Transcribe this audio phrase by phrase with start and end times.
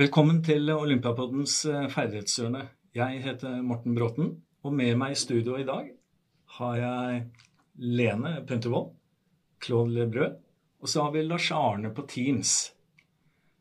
[0.00, 2.62] Velkommen til Olympiapoddens eh, ferdighetshjørne.
[2.96, 4.28] Jeg heter Morten Bråten,
[4.64, 5.90] og med meg i studio i dag
[6.56, 7.18] har jeg
[7.98, 8.94] Lene Puntervold,
[9.60, 10.38] Claude Lebrød,
[10.80, 12.52] og så har vi Lars Arne på Teams.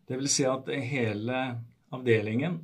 [0.07, 1.41] Det vil si at hele
[1.91, 2.55] avdelingen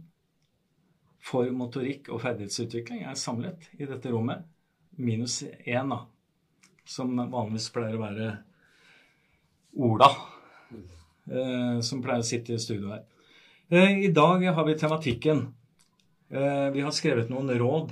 [1.19, 4.45] for motorikk og ferdighetsutvikling er samlet i dette rommet,
[4.95, 5.99] minus én, da,
[6.87, 8.29] som vanligvis pleier å være
[9.89, 10.09] Ola,
[11.27, 13.03] eh, som pleier å sitte i studio her.
[13.69, 15.37] Eh, I dag har vi tematikken.
[16.29, 17.91] Eh, vi har skrevet noen råd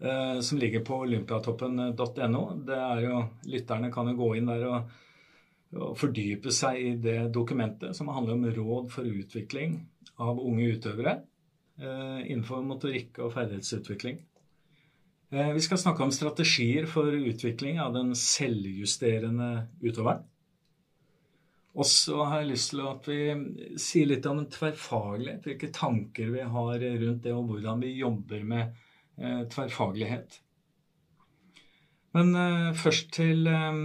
[0.00, 2.42] eh, som ligger på olympiatoppen.no.
[2.66, 4.90] Det er jo, Lytterne kan jo gå inn der og,
[5.78, 9.78] og fordype seg i det dokumentet som handler om råd for utvikling
[10.18, 11.20] av unge utøvere
[11.74, 14.20] innenfor motorikk og ferdighetsutvikling.
[15.34, 19.48] Vi skal snakke om strategier for utvikling av den selvjusterende
[19.82, 20.22] utøveren.
[21.74, 25.46] Og så har jeg lyst til at vi sier litt om tverrfaglighet.
[25.48, 28.76] Hvilke tanker vi har rundt det, og hvordan vi jobber med
[29.18, 30.38] eh, tverrfaglighet.
[32.14, 33.80] Men eh, først til eh,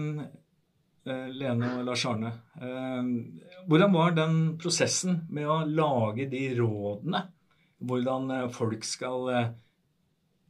[1.10, 2.34] eh Lene og Lars Arne.
[2.62, 3.10] Eh,
[3.66, 7.24] hvordan var den prosessen med å lage de rådene?
[7.82, 9.34] Hvordan eh, folk skal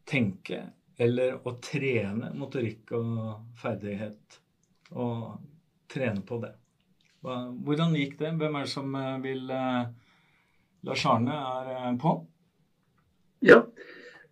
[0.10, 0.66] tenke
[1.00, 4.40] eller å trene motorikk og ferdighet.
[5.00, 5.38] Og
[5.90, 6.58] trene på det.
[7.22, 8.34] Hvordan gikk det?
[8.39, 9.88] Hvem er det som eh, vil eh,
[10.88, 12.16] Lars Arne er eh, på?
[13.44, 13.64] Ja,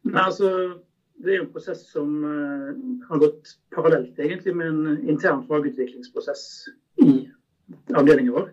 [0.07, 0.49] Nei, altså
[1.19, 2.11] det er jo en prosess som
[3.09, 6.43] har gått parallelt egentlig med en intern fagutviklingsprosess
[7.03, 7.15] i
[7.97, 8.51] avdelingen vår.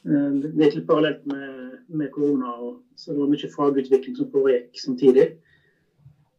[0.00, 2.54] Det er litt parallelt med, med, korona,
[2.96, 5.26] så det var mye fagutvikling som foregikk samtidig.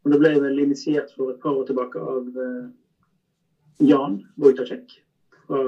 [0.01, 2.41] Og Det ble vel initiert for et par år tilbake av
[3.85, 4.97] Jan Wojtacek
[5.45, 5.63] fra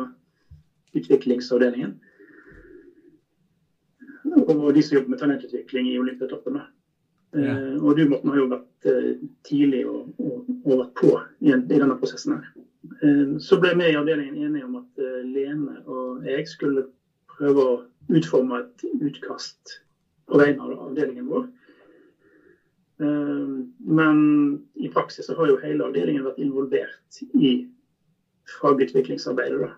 [0.98, 1.94] utviklingsavdelingen.
[4.34, 6.58] Og de som jobber med talentutvikling i Olympiatoppen.
[6.58, 6.70] Ja.
[7.34, 11.50] Uh, og du Morten, har jo vært uh, tidlig og, og, og, vært på i,
[11.50, 12.38] i denne prosessen.
[12.38, 12.52] her.
[13.02, 16.86] Uh, så ble vi i avdelingen enige om at Lene og jeg skulle
[17.34, 17.76] prøve å
[18.14, 19.80] utforme et utkast
[20.30, 21.50] på vegne av avdelingen vår.
[23.04, 24.20] Men
[24.80, 27.56] i praksis så har jo hele avdelingen vært involvert i
[28.60, 29.66] fagutviklingsarbeidet.
[29.66, 29.72] da.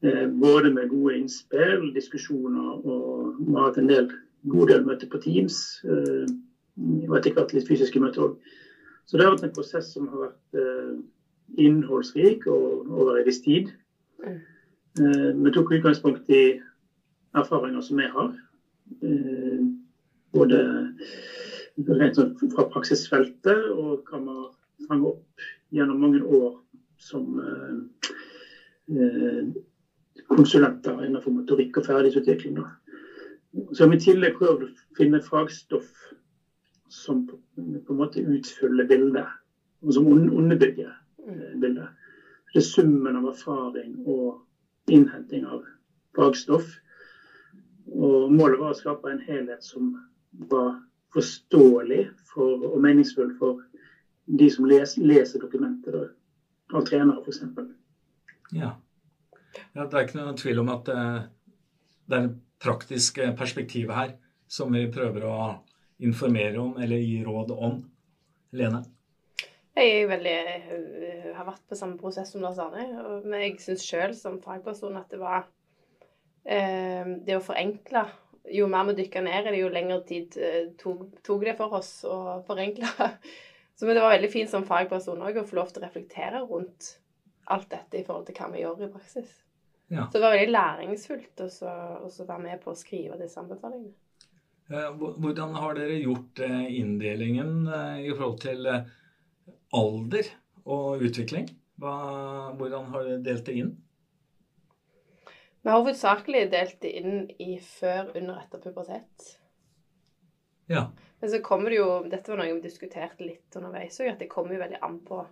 [0.00, 4.04] Eh, både med gode innspill, diskusjoner og vi har hatt en del,
[4.46, 5.56] god del møter på Teams.
[5.82, 6.28] Eh,
[7.08, 8.36] og etter hvert litt fysiske møter òg.
[9.08, 10.92] Så det har vært en prosess som har vært eh,
[11.64, 13.72] innholdsrik og over en viss tid.
[14.98, 16.58] Vi tok utgangspunkt i
[17.38, 18.32] erfaringer som vi har.
[20.34, 20.58] Både
[21.86, 24.48] rent sånn fra praksisfeltet og kan man
[24.88, 26.58] fange opp gjennom mange år
[26.98, 27.30] som
[30.26, 32.58] konsulenter innenfor motorikk og ferdighetsutvikling.
[33.72, 35.88] Så har vi i tillegg prøvd å finne fagstoff
[36.92, 39.28] som på, på en måte utfyller bildet,
[39.84, 41.88] og som underbygger eh, bildet.
[42.52, 44.38] Det er summen av erfaring og
[44.90, 45.64] innhenting av
[46.16, 46.70] fagstoff.
[47.88, 49.92] Og målet var å skape en helhet som
[50.50, 50.78] var
[51.12, 53.60] forståelig for, og meningsfull for
[54.28, 56.04] de som les, leser dokumentet, da,
[56.76, 57.40] av trenere f.eks.
[58.52, 58.74] Ja.
[59.78, 61.26] Ja, det er ikke noen tvil om at eh,
[62.10, 64.16] det er det praktiske perspektivet her
[64.50, 65.36] som vi prøver å
[66.02, 67.76] informere om eller gi råd om.
[68.58, 68.80] Lene?
[69.78, 72.88] Jeg veldig, eh, har vært på samme prosess som Lars Arne.
[73.22, 75.46] Men jeg syns sjøl som fagperson at det var
[76.42, 78.08] eh, det å forenkle
[78.48, 80.34] Jo mer vi dykka ned i det, jo lengre tid
[80.80, 83.12] tok, tok, det for oss å forenkle.
[83.76, 86.40] Så men det var veldig fint som fagperson òg å få lov til å reflektere
[86.48, 86.96] rundt
[87.52, 89.36] alt dette i forhold til hva vi gjør i praksis.
[89.88, 90.06] Ja.
[90.06, 91.48] Så det var veldig læringsfullt å
[92.28, 93.96] være med på å skrive disse anbefalingene.
[94.68, 98.90] Hvordan har dere gjort eh, inndelingen eh, i forhold til eh,
[99.72, 100.28] alder
[100.68, 101.48] og utvikling?
[101.78, 103.68] hvordan har dere delt det inn?
[105.62, 109.28] Vi har hovedsakelig delt det inn i før, under, etter pubertet.
[110.66, 110.88] Ja.
[111.20, 114.28] Men så kommer det jo Dette var noe vi diskuterte litt underveis òg, at det
[114.32, 115.22] kommer jo veldig an på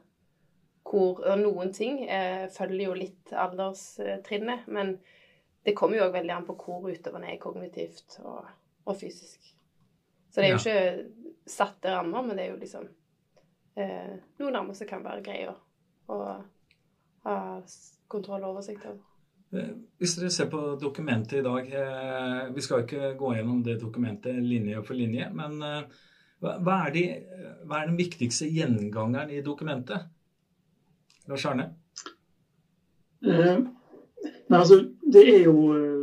[0.86, 4.96] hvor Noen ting eh, følger jo litt alderstrinnet, men
[5.66, 8.46] det kommer jo òg veldig an på hvor utøverne er kognitivt og,
[8.84, 9.50] og, fysisk.
[10.30, 12.86] Så det er jo ikke satte rammer, men det er jo liksom
[13.82, 16.20] eh, noen rammer som kan være greie å
[17.26, 17.36] ha
[18.06, 19.02] kontroll og oversikt over.
[19.54, 23.76] Eh, hvis dere ser på dokumentet i dag eh, Vi skal ikke gå gjennom det
[23.78, 26.02] dokumentet linje for linje, men eh,
[26.42, 27.04] hva er, de,
[27.64, 30.10] hva er den viktigste gjengangeren i dokumentet?
[31.28, 31.70] Lars Arne?
[33.26, 33.58] Eh,
[34.50, 34.82] altså,
[35.12, 35.96] det er jo eh,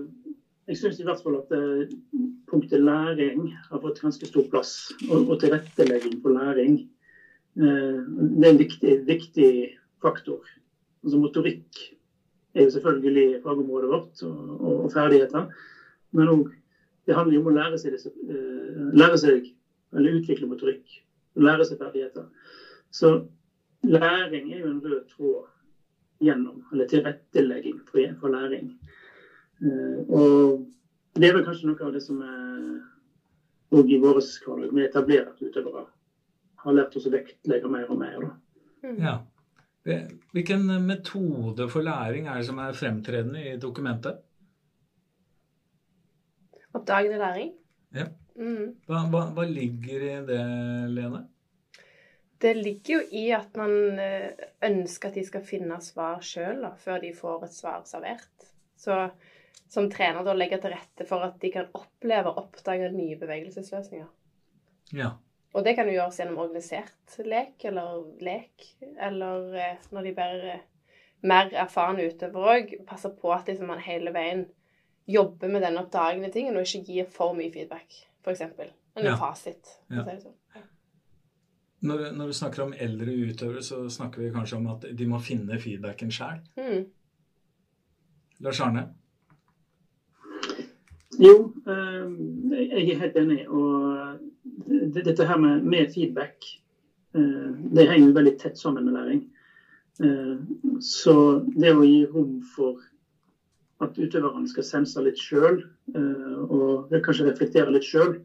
[0.68, 1.92] jeg syns i hvert fall at eh,
[2.48, 4.94] punktet læring har fått ganske stor plass.
[5.10, 6.78] Og, og tilrettelegging for læring.
[7.60, 8.00] Eh,
[8.40, 9.52] det er en viktig, viktig
[10.02, 10.48] faktor.
[11.04, 11.84] Altså Motorikk
[12.56, 15.50] er jo selvfølgelig fagområdet vårt, og, og, ferdigheter.
[16.12, 16.52] Men òg
[17.04, 19.48] det handler jo om å lære seg, uh, lære seg
[19.92, 20.86] eller utvikle motorikk.
[21.36, 22.30] Lære seg ferdigheter.
[22.96, 23.10] Så
[23.84, 25.50] læring er jo en rød tråd
[26.24, 28.72] gjennom, eller tilrettelegging for, for læring.
[29.64, 30.64] Uh, og
[31.16, 35.50] det er vel kanskje noe av det som er òg i vår hverdag med etablerte
[35.50, 35.86] utøvere
[36.64, 38.20] har lært oss å vektlegge mer og mer.
[38.24, 38.34] Da.
[38.84, 39.00] Mm.
[39.02, 39.16] Ja.
[40.32, 44.22] Hvilken metode for læring er det som er fremtredende i dokumentet?
[46.74, 47.52] Oppdagende læring.
[47.94, 48.08] Ja.
[48.40, 48.72] Mm.
[48.88, 50.40] Hva, hva, hva, ligger i det,
[50.90, 51.26] Lene?
[52.44, 57.00] Det ligger jo i at man eh, ønsker at de skal finne svar sjøl før
[57.04, 58.50] de får et svar servert.
[58.76, 58.98] Så
[59.74, 64.10] som trener da legger til rette for at de kan oppleve og oppdage nye bevegelsesløsninger.
[64.94, 65.16] Ja.
[65.54, 68.68] Og det kan jo gjøres gjennom organisert lek eller lek,
[68.98, 70.68] eller eh, når de blir eh,
[71.30, 74.48] mer erfarne utøvere òg, passer på at liksom, man hele veien
[75.10, 78.44] jobber med den oppdagende tingen, og ikke gir for mye feedback, f.eks.
[78.44, 79.16] En ja.
[79.20, 79.78] fasit.
[79.94, 80.06] Ja.
[80.22, 80.36] Sånn.
[81.84, 85.20] Når, når, du snakker om eldre utøvere, så snakker vi kanskje om at de må
[85.20, 86.40] finne feedbacken sjæl.
[86.56, 86.86] Mm.
[88.46, 88.86] Lars Arne?
[91.20, 91.34] Jo,
[91.68, 92.14] eh,
[92.72, 93.42] jeg er helt enig.
[93.50, 94.20] Og
[94.96, 96.48] dette her med, med feedback,
[97.16, 99.22] eh, det henger jo veldig tett sammen med læring.
[100.04, 100.36] Eh,
[100.82, 101.16] så
[101.54, 102.82] det å gi rom for
[103.84, 105.60] at utøverne skal sense litt sjøl,
[105.96, 108.18] eh, og kanskje reflektere litt sjøl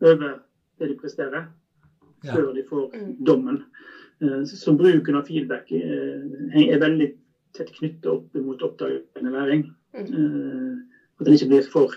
[0.00, 0.38] over
[0.80, 1.48] det de presterer,
[2.22, 2.34] ja.
[2.34, 3.10] før de får mm.
[3.26, 3.62] dommen.
[4.44, 7.06] Så bruken av feedback er veldig
[7.56, 9.62] tett knyttet opp mot oppdagende læring.
[9.96, 10.82] Mm.
[11.16, 11.94] At den ikke blir for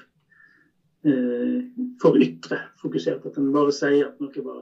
[1.05, 1.63] Eh,
[2.01, 3.25] for ytre fokusert.
[3.25, 4.61] At en bare sier at noe var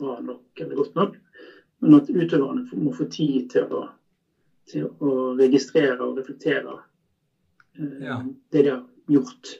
[0.00, 1.16] bra nok eller godt nok.
[1.80, 3.86] Men at utøverne må få tid til å,
[4.68, 6.76] til å registrere og reflektere
[7.78, 8.18] eh, ja.
[8.52, 9.54] det de har gjort.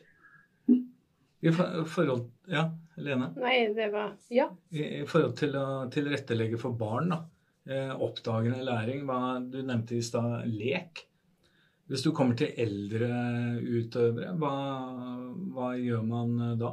[1.40, 2.64] I forhold Ja,
[2.98, 3.30] Lene?
[3.38, 4.48] Nei, det var Ja.
[4.70, 7.20] I, i forhold til å tilrettelegge for barn, da.
[7.70, 9.04] Eh, oppdagende læring.
[9.06, 11.04] Hva du nevnte i stad, lek.
[11.90, 13.08] Hvis du kommer til eldre
[13.66, 14.54] utøvere, hva,
[15.54, 16.68] hva gjør man eh, da?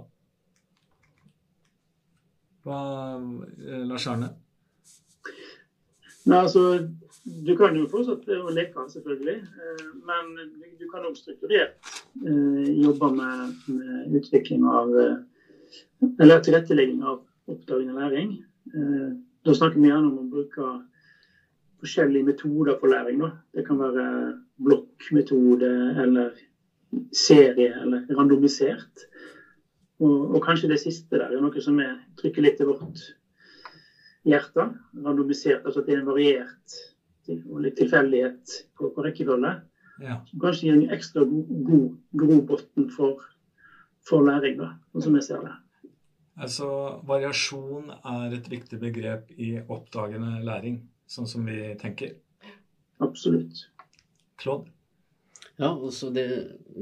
[2.68, 2.82] Hva,
[3.18, 4.30] eh, Lars Arne?
[6.28, 6.68] Nei, altså,
[7.28, 9.40] Du kan jo fortsette å leke, selvfølgelig.
[9.42, 10.30] Eh, men
[10.78, 11.90] du kan også strukturert
[12.22, 14.94] jobbe med, med, utvikling av
[16.22, 18.36] Eller tilrettelegging av oppdagende læring.
[19.46, 20.72] Da snakker vi gjerne om å bruke
[21.82, 23.22] forskjellige metoder for læring.
[23.24, 23.32] Da.
[23.56, 24.08] Det kan være
[24.58, 25.72] blokkmetode
[26.04, 26.38] eller
[27.14, 29.08] serie eller randomisert.
[29.98, 33.08] Og, og, kanskje det siste der er noe som er trykker litt til vårt
[34.28, 34.68] hjerte.
[35.06, 36.78] Randomisert, altså at det er en variert
[37.28, 39.58] og litt tilfeldighet på, på rekkefølge.
[40.04, 40.20] Ja.
[40.30, 43.18] Som kanskje gir en ekstra god grobunn for,
[44.08, 45.56] for læring, da, sånn som jeg ser det.
[46.38, 46.68] Altså,
[47.10, 52.18] Variasjon er et viktig begrep i oppdagende læring sånn som vi tenker?
[53.04, 53.66] Absolutt.
[54.38, 54.70] Claude?
[55.58, 56.28] Ja, altså det,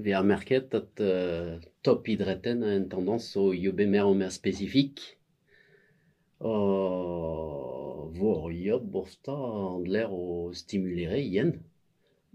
[0.03, 4.99] vi har merket at uh, toppidretten er en tendens å jobbe mer og mer spesifikk.
[6.43, 11.53] Og vår jobb ofte handler om å stimulere igjen.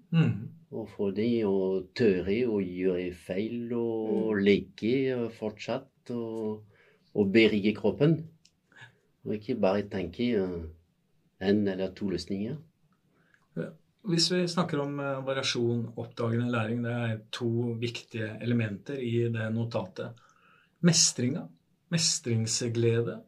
[0.08, 0.48] Mm.
[0.70, 4.42] Og dem å tørre å gjøre feil og mm.
[4.46, 4.92] leke
[5.34, 6.12] fortsatt.
[6.14, 6.60] Og,
[7.14, 8.20] og berige kroppen.
[9.26, 10.60] Og ikke bare tenke uh,
[11.42, 12.58] en eller to løsninger.
[14.10, 19.50] Hvis vi snakker om eh, variasjon, oppdagende læring, det er to viktige elementer i det
[19.52, 20.16] notatet.
[20.88, 21.42] Mestringa,
[21.92, 23.18] mestringsglede,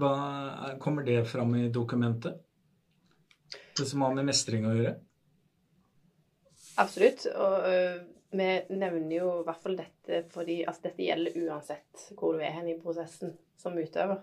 [0.00, 2.36] hva kommer det fram i dokumentet?
[3.76, 4.94] Det som har med mestring å gjøre?
[6.80, 7.26] Absolutt.
[7.34, 12.36] Og uh, vi nevner jo i hvert fall dette fordi altså, dette gjelder uansett hvor
[12.36, 14.20] du er hen i prosessen som utøver.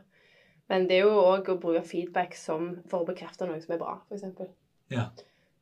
[0.67, 3.81] Men det er jo òg å bruke feedback som, for å bekrefte noe som er
[3.81, 4.49] bra, f.eks.
[4.91, 5.07] Ja.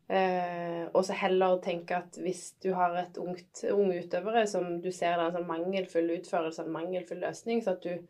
[0.07, 4.91] Eh, og så heller tenke at hvis du har et ungt, unge utøvere som du
[4.93, 8.01] ser det en sånn mangelfull utførelse, en mangelfull løsning, så at du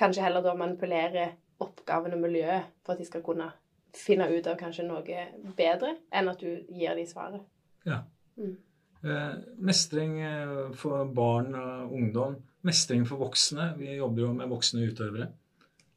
[0.00, 3.50] kanskje heller da manipulerer oppgaven og miljøet for at de skal kunne
[3.96, 5.24] finne ut av kanskje noe
[5.56, 7.44] bedre, enn at du gir dem svaret.
[7.88, 8.02] Ja.
[8.36, 8.56] Mm.
[9.02, 12.36] Eh, mestring eh, for barn og ungdom.
[12.62, 13.72] Mestring for voksne.
[13.78, 15.26] Vi jobber jo med voksne utøvere.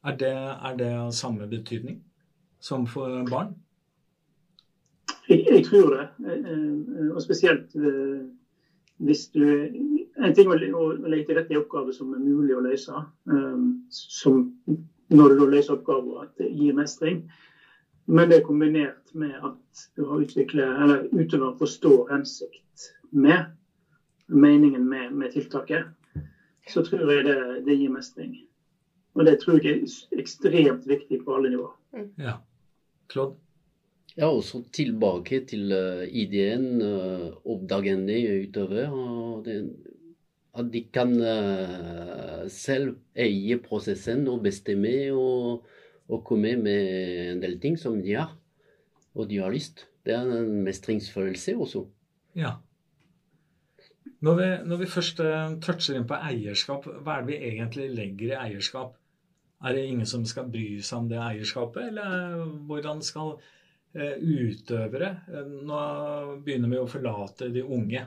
[0.06, 0.32] Er det,
[0.68, 2.00] er det av samme betydning
[2.60, 3.54] som for barn?
[5.28, 6.08] Jeg, jeg tror det.
[6.32, 7.78] Eh, og spesielt
[8.96, 9.42] hvis du
[10.16, 13.02] En ting å legge til rette i oppgaver som er mulig å løse.
[13.92, 14.38] Som
[15.12, 17.18] når du løser oppgaver, at det gir mestring.
[18.06, 23.48] Men det er kombinert med at du har utviklet, eller utøver forstår hensikt med
[24.26, 25.88] meningen med, med, tiltaket,
[26.70, 28.36] så tror jeg det, det, gir mestring.
[29.14, 32.06] Og det tror jeg er ekstremt viktig på alle nivåer.
[32.20, 32.38] Ja.
[33.10, 33.38] Claude?
[34.16, 39.42] Ja, også tilbake til uh, ideen uh, oppdagende utover.
[39.44, 39.56] Det,
[40.56, 45.66] at de kan uh, selv eie prosessen og bestemme og,
[46.08, 48.36] og, komme med en del ting som de har,
[49.14, 49.86] og de har lyst.
[50.06, 51.86] Det er en mestringsfølelse også.
[52.38, 52.56] Ja.
[54.22, 55.20] Når vi, når vi først
[55.64, 58.94] toucher inn på eierskap, hva er det vi egentlig legger i eierskap?
[59.64, 63.36] Er det ingen som skal bry seg om det eierskapet, eller hvordan skal
[63.96, 65.08] Eh, utøvere.
[65.32, 65.76] Eh, nå
[66.44, 68.02] begynner vi å forlate de unge.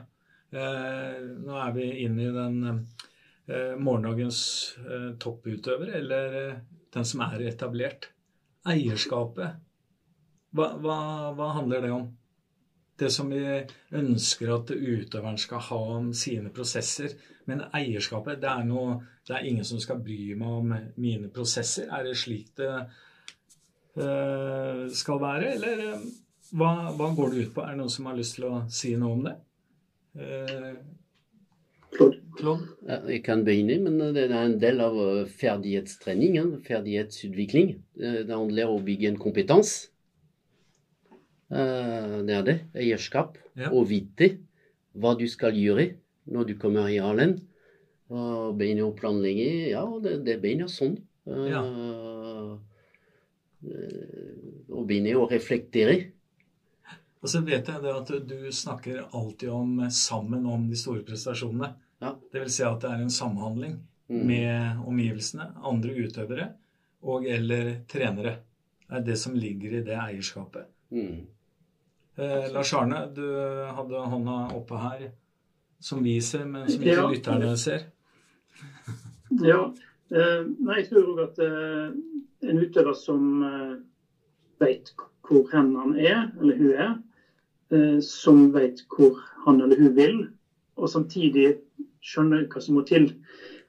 [0.54, 2.60] Eh, nå er vi inne i den
[3.50, 4.40] morgendagens
[5.18, 6.34] topputøver, eller
[6.94, 8.10] den som er etablert.
[8.68, 9.60] Eierskapet,
[10.56, 10.96] hva, hva,
[11.38, 12.08] hva handler det om?
[13.00, 13.40] Det som vi
[13.96, 17.14] ønsker at utøveren skal ha om sine prosesser.
[17.48, 21.88] Men eierskapet, det er, noe, det er ingen som skal bry meg om mine prosesser.
[21.88, 22.68] Er det slik det
[23.96, 25.54] øh, skal være?
[25.54, 26.04] Eller øh,
[26.52, 27.64] hva, hva, går det ut på?
[27.64, 29.36] Er det noen som har lyst til å si noe om det?
[30.12, 30.99] Klon?
[32.86, 34.96] Eh, jeg kan begynne, men det er en del av
[35.40, 36.38] ferdighetstrening.
[36.66, 37.74] Ferdighetsutvikling.
[38.00, 39.90] Det handler om å bygge en kompetanse.
[41.50, 42.56] Det er det.
[42.78, 43.36] Eierskap.
[43.58, 43.72] Ja.
[43.74, 44.36] Og vite
[44.94, 45.88] hva du skal gjøre
[46.30, 47.40] når du kommer i hallen.
[48.08, 49.48] Begynne å planlegge.
[49.72, 51.00] Ja, det, det begynner sånn.
[51.26, 51.64] Ja
[53.60, 55.98] og begynne å reflektere.
[57.20, 61.74] Og så vet jeg det at du snakker alltid om sammen om de store prestasjonene.
[62.00, 62.14] Ja.
[62.32, 63.76] Det vil si at det er en samhandling
[64.08, 64.20] mm.
[64.26, 66.48] med omgivelsene, andre utøvere
[67.02, 68.36] og eller trenere.
[68.88, 70.66] Det er det som ligger i det eierskapet.
[70.90, 71.26] Mm.
[72.16, 73.24] Eh, Lars Arne, du
[73.76, 75.04] hadde hånda oppe her
[75.80, 77.06] som vi ser, men som ikke ja.
[77.08, 77.86] lytterne ser.
[79.50, 79.60] ja.
[80.10, 81.92] Eh, nei, jeg tror òg at eh,
[82.50, 83.78] en utøver som eh,
[84.60, 84.92] vet
[85.26, 86.92] hvor hen han er, eller hun er,
[87.70, 90.18] eh, som vet hvor han eller hun vil,
[90.76, 91.54] og samtidig
[92.04, 93.08] skjønner hva som må til.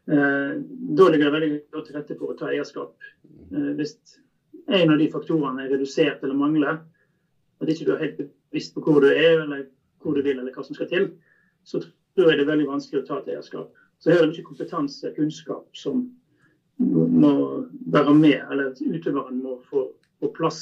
[0.10, 0.54] Eh,
[0.98, 2.94] da ligger det veldig godt til rette for å ta eierskap.
[3.52, 3.96] Hvis
[4.72, 6.80] en av de faktorene er redusert eller mangler,
[7.62, 9.66] at ikke du er helt bevisst på hvor du er, eller
[10.02, 11.08] hvor du vil, eller hva som skal til,
[11.64, 13.70] så tror jeg det er veldig vanskelig å ta et eierskap.
[14.02, 16.08] Så her er det mye kompetanse, kunnskap, som
[16.82, 17.34] må
[17.94, 19.86] være med, eller utøveren må få
[20.22, 20.62] på plass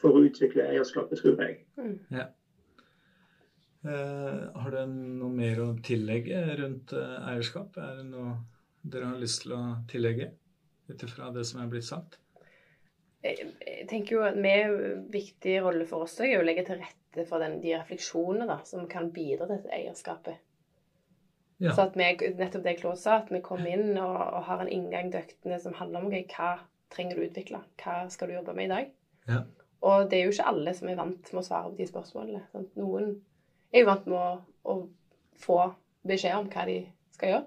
[0.00, 1.58] for å utvikle eierskapet, tror jeg.
[1.78, 1.96] Mm.
[2.14, 2.26] Ja.
[3.80, 7.78] Eh, har du noe mer å tillegge rundt eh, eierskap?
[7.80, 8.34] Er det noe
[8.82, 10.32] dere har lyst til å tillegge
[10.90, 12.18] ut ifra det som er blitt sagt?
[13.24, 17.24] Jeg, jeg tenker jo at En viktig rolle for oss er å legge til rette
[17.28, 20.44] for den, de refleksjonene da, som kan bidra til dette eierskapet.
[21.60, 21.74] Ja.
[21.76, 22.06] Så at vi,
[22.36, 25.58] nettopp det Claude sa, at vi kommer inn og, og, har en inngang til øktene
[25.60, 26.54] som handler om okay, hva
[26.92, 28.94] trenger du utvikle, hva skal du jobbe med i dag?
[29.28, 29.42] Ja.
[29.88, 32.40] Og det er jo ikke alle som er vant med å svare på de spørsmålene.
[32.52, 32.72] Sant?
[32.80, 33.12] Noen
[33.72, 34.30] er jo vant med å,
[34.70, 34.76] å,
[35.40, 35.60] få
[36.06, 36.80] beskjed om hva de
[37.14, 37.46] skal gjøre.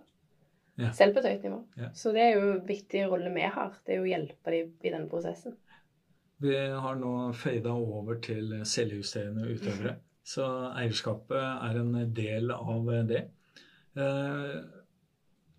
[0.82, 0.90] Ja.
[0.98, 1.60] Selv på et høyt nivå.
[1.78, 1.90] Ja.
[1.98, 3.76] Så det er jo en viktig rolle vi har.
[3.86, 5.58] Det er jo å hjelpe dem i denne prosessen.
[6.44, 9.94] Vi har nå fada over til selvjusterende utøvere.
[10.28, 10.46] Så
[10.80, 13.22] eierskapet er en del av det.
[14.00, 14.56] Eh,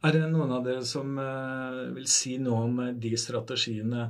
[0.04, 4.08] er det noen av dere som eh, vil si noe om de strategiene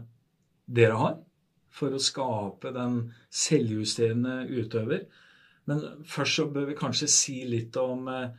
[0.64, 1.18] dere har
[1.75, 5.04] for å skape den selvjusterende utøver?
[5.71, 8.35] Men først så bør vi kanskje si litt om eh,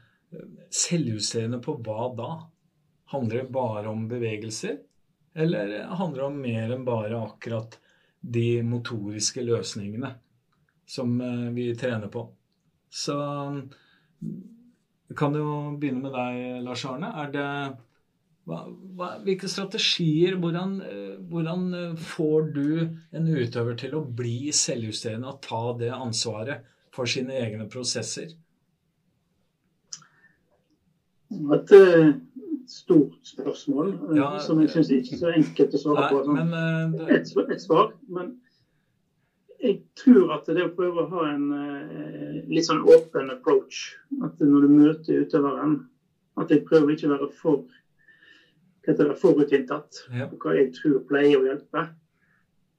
[0.73, 2.29] selvjusterende på hva da?
[3.13, 4.77] Handler det bare om bevegelser?
[5.35, 7.79] Eller handler det om mer enn bare akkurat
[8.21, 10.13] de motoriske løsningene
[10.89, 11.11] som
[11.53, 12.23] vi trener på?
[12.89, 13.17] Så
[14.21, 17.11] vi kan jo begynne med deg, Lars Arne.
[17.21, 17.47] Er det,
[18.47, 18.61] hva,
[18.97, 20.77] hva, hvilke strategier hvordan,
[21.29, 21.67] hvordan,
[21.99, 27.67] får du en utøver til å bli selvjusterende og ta det ansvaret for sine egne
[27.71, 28.33] prosesser?
[31.31, 32.13] Et uh,
[32.67, 36.21] stort spørsmål uh, ja, som jeg syns ikke er så enkelt å svare på.
[36.31, 37.91] Men, uh, et, et, svar.
[38.07, 38.35] Men
[39.63, 41.47] jeg tror at det å prøve å ha en
[42.51, 45.79] litt sånn åpen approach, at når du møter utøveren,
[46.37, 47.63] at jeg prøver ikke å være for
[48.85, 50.27] hva forutinntatt ja.
[50.29, 51.85] hva jeg tror pleier å hjelpe.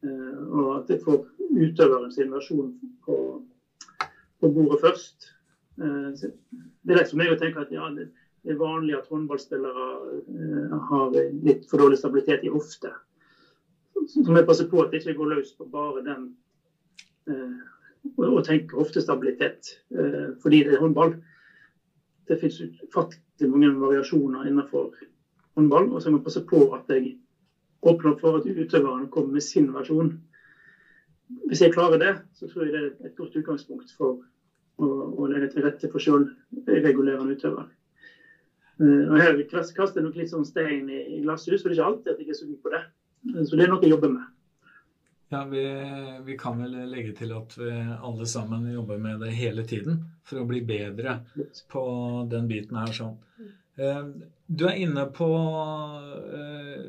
[0.07, 1.25] Og at jeg får
[1.57, 2.69] utøveren sin versjon
[3.03, 3.17] på,
[4.41, 5.31] på bordet først.
[5.81, 8.09] Uh, det er for meg å at ja, det,
[8.43, 9.87] det er vanlig at håndballspillere
[10.27, 11.17] uh, har
[11.47, 12.93] litt for dårlig stabilitet i hofte.
[14.07, 16.29] Så må jeg passe på at jeg ikke går løs på bare den
[17.27, 19.71] og, og tenker hoftestabilitet.
[20.39, 21.11] Fordi det er håndball.
[22.29, 24.93] Det finnes ufattelig mange variasjoner innenfor
[25.57, 25.89] håndball.
[25.91, 27.17] Og så må jeg passe på at jeg
[27.87, 30.13] åpner opp for at utøverne kommer med sin versjon.
[31.51, 34.21] Hvis jeg klarer det, så tror jeg det er et godt utgangspunkt for
[34.79, 34.87] å,
[35.19, 37.67] å legge til rette for sjølregulerende utøvere.
[38.77, 41.81] Uh, og Her kaster jeg nok litt sånn stein i, i glasshus, for det er
[41.81, 42.83] ikke alltid at jeg er så god på det.
[43.33, 44.33] Uh, så det er noe jeg jobber med.
[45.33, 45.63] Ja, vi,
[46.23, 50.39] vi, kan vel legge til at vi alle sammen jobber med det hele tiden for
[50.39, 51.17] å bli bedre
[51.73, 51.83] på
[52.31, 52.93] den biten her.
[52.95, 53.17] sånn.
[53.77, 54.09] Uh,
[54.47, 55.27] du er inne på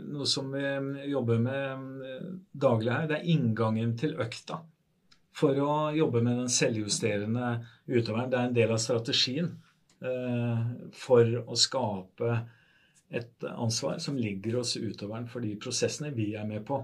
[0.08, 2.04] noe som vi jobber med
[2.54, 3.08] daglig her.
[3.10, 4.60] Det er inngangen til økta
[5.38, 7.54] for å jobbe med den selvjusterende
[7.86, 8.30] utøveren.
[8.32, 9.52] Det er en del av strategien
[10.02, 10.62] eh,
[10.98, 12.38] for å skape
[13.08, 16.82] et ansvar som ligger hos utøveren for de prosessene vi er med på.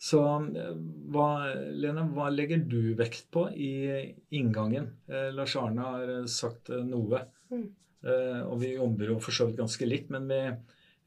[0.00, 0.20] Så
[0.52, 0.74] eh,
[1.12, 1.30] hva,
[1.72, 3.72] Lene, hva legger du vekt på i
[4.36, 4.92] inngangen?
[5.08, 7.24] Eh, Lars Arne har sagt noe.
[7.52, 7.68] Mm.
[8.04, 10.42] Eh, og vi jobber jo for så vidt ganske likt, men vi,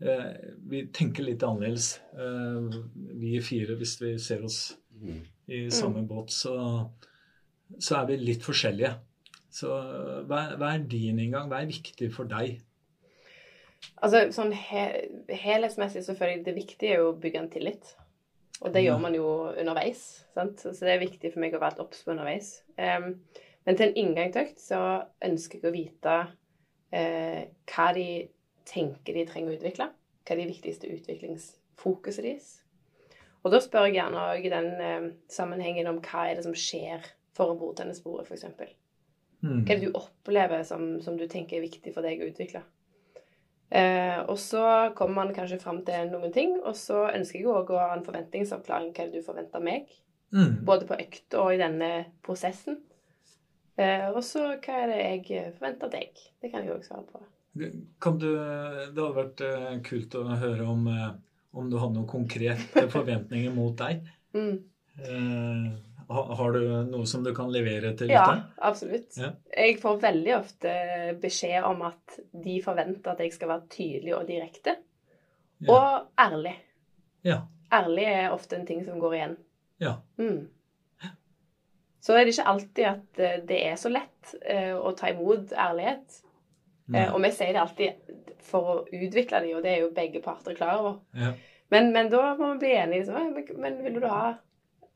[0.06, 0.32] eh,
[0.70, 1.96] vi tenker litt annerledes.
[2.14, 2.82] Eh,
[3.22, 6.08] vi fire, hvis vi ser oss mm i samme mm.
[6.08, 6.54] båt, så,
[7.80, 8.94] så, er vi litt forskjellige.
[9.54, 9.70] Så
[10.28, 11.50] hva, hva, er din inngang?
[11.52, 12.62] Hva er viktig for deg?
[14.00, 14.86] Altså, sånn he
[15.28, 17.96] Helhetsmessig så føler jeg det viktige er jo å bygge en tillit.
[18.64, 20.04] Og det gjør man jo underveis.
[20.34, 20.64] Sant?
[20.64, 22.54] Så det er viktig for meg å være litt obs på underveis.
[22.78, 23.18] Um,
[23.68, 24.80] men til en inngangsøkt så
[25.24, 26.16] ønsker jeg å vite
[26.94, 27.42] uh,
[27.74, 28.08] hva de
[28.70, 29.90] tenker de trenger å utvikle.
[30.24, 32.52] Hva er de viktigste utviklingsfokuset deres.
[33.44, 37.04] Og da spør jeg gjerne i den eh, sammenhengen om hva er det som skjer
[37.36, 38.46] for å bore denne sporet, f.eks.
[39.44, 39.66] Mm.
[39.66, 42.62] Hva er det du opplever som, som, du tenker er viktig for deg å utvikle?
[43.74, 44.64] Eh, og så
[44.96, 48.06] kommer man kanskje fram til noen ting, og så ønsker jeg òg å ha en
[48.06, 48.94] forventningsavklaring.
[48.94, 49.92] Hva er det du forventer meg?
[50.34, 50.64] Mm.
[50.66, 51.92] Både på økta og i denne
[52.24, 52.80] prosessen.
[53.80, 56.26] Eh, og så hva er det jeg forventer av deg?
[56.42, 57.24] Det kan jeg òg svare på.
[58.02, 60.88] Kan du, det hadde vært uh, kult å høre om
[61.54, 64.08] om du hadde noen konkrete forventninger mot deg.
[64.34, 64.56] Mm.
[65.04, 65.68] Eh,
[66.14, 68.26] har du noe som du kan levere til Ja,
[68.58, 69.14] absolutt.
[69.18, 69.32] Ja.
[69.54, 70.74] Jeg får veldig ofte
[71.22, 74.76] beskjed om at de forventer at jeg skal være tydelig og direkte.
[75.64, 75.78] Ja.
[75.78, 76.58] Og ærlig.
[77.26, 77.44] Ja.
[77.74, 79.38] Ærlig er ofte en ting som går igjen.
[79.82, 79.96] Ja.
[80.18, 80.50] Mm.
[82.04, 85.54] Så er det ikke alltid at eh, det er så lett eh, å ta imot
[85.56, 86.20] ærlighet.
[86.92, 87.06] Nei.
[87.14, 88.12] Og vi sier det alltid
[88.44, 90.98] for å utvikle det, og det er jo begge parter klar over.
[91.16, 91.32] Ja.
[91.72, 93.08] Men, men, da må vi bli enige.
[93.08, 94.36] Så, men, men vil du ha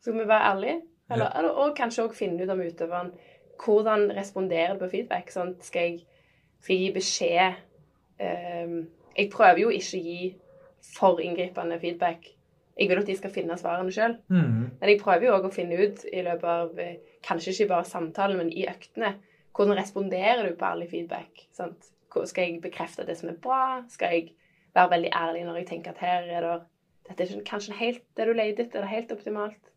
[0.03, 0.81] Skal vi være ærlige?
[1.09, 1.51] Eller, ja.
[1.63, 3.15] og kanskje òg finne ut om utøveren
[3.63, 5.31] hvordan responderer du på feedback.
[5.33, 6.03] Sånn, skal, jeg,
[6.61, 7.55] skal jeg gi beskjed
[8.21, 8.75] um,
[9.17, 10.19] Jeg prøver jo ikke å gi
[10.93, 12.27] for inngripende feedback.
[12.77, 14.19] Jeg vil at de skal finne svarene sjøl.
[14.29, 14.77] Mm.
[14.79, 16.81] Men jeg prøver jo òg å finne ut i løpet av
[17.25, 19.15] kanskje ikke bare samtalen, men i øktene
[19.57, 21.47] hvordan responderer du på ærlig feedback?
[21.55, 21.89] Sant?
[22.29, 23.81] Skal jeg bekrefte det som er bra?
[23.89, 24.27] Skal jeg
[24.77, 26.57] være veldig ærlig når jeg tenker at her er det
[27.07, 29.69] Dette er kanskje helt det du leter etter, det er helt optimalt.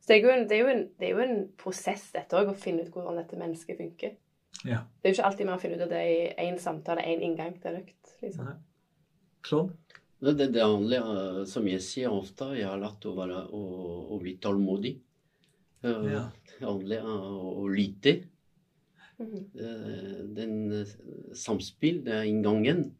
[0.00, 2.38] Så det er jo en, det er jo en, det er jo en prosess, dette
[2.38, 4.14] òg, å finne ut hvordan dette mennesket funker.
[4.64, 4.78] Ja.
[4.96, 7.52] Det er jo ikke alltid man finner ut av det i én samtale, én inngang
[7.60, 8.14] til en økt.
[8.24, 8.48] Liksom.
[9.44, 9.68] Klon?
[10.20, 13.62] Det, det, det handler, som jeg sier ofte, jeg har lært å, være, å,
[14.12, 14.98] å bli tålmodig.
[15.80, 16.26] Ja.
[16.60, 18.18] Det handler om å lytte.
[19.20, 19.44] Mm.
[20.36, 20.92] Den eh,
[21.36, 22.90] samspill, det er inngangen.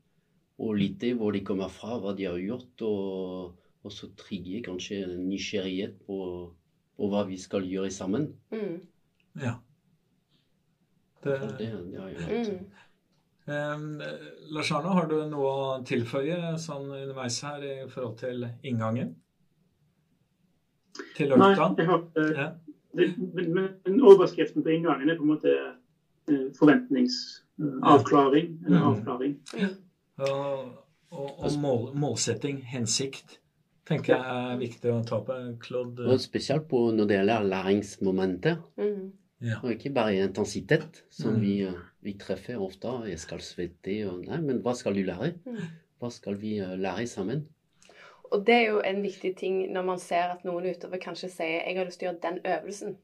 [0.61, 2.85] Og lytte hvor de kommer fra, hva de har gjort.
[2.89, 6.21] Og, og så trigge kanskje nysgjerrighet på,
[6.97, 8.31] på, hva vi skal gjøre sammen.
[8.53, 8.79] Mm.
[9.41, 9.59] Ja.
[11.25, 12.55] Det, det, det har jeg gjort.
[12.55, 12.87] Mm.
[13.47, 14.01] Um,
[14.55, 19.15] Lars Arne, har du noe å tilføye sånn underveis her i forhold til inngangen?
[21.17, 22.49] Til Nei, jeg har, uh, ja.
[22.99, 25.55] det, men, men overskriften på inngangen er på en måte
[26.31, 28.59] Eh, forventningsavklaring.
[28.67, 28.89] Eller mm.
[28.89, 29.37] avklaring.
[30.17, 30.59] Og,
[31.11, 33.41] og, og mål, målsetting, hensikt,
[33.89, 35.33] tenker jeg er viktig å ta på.
[35.63, 36.07] Claude?
[36.07, 38.57] Og spesielt på når det gjelder læringsmomentet.
[38.79, 39.07] Mm.
[39.41, 39.57] Ja.
[39.63, 41.43] Og ikke bare intensitet, som mm.
[41.43, 41.75] vi, eh,
[42.05, 42.93] vi, treffer ofte.
[43.11, 45.35] Jeg skal svette og Nei, men hva skal du lære?
[45.45, 45.63] Mm.
[46.01, 47.45] Hva skal vi eh, lære sammen?
[48.31, 51.65] Og det er jo en viktig ting når man ser at noen utover kanskje sier
[51.67, 52.99] 'jeg har lyst til å gjøre den øvelsen'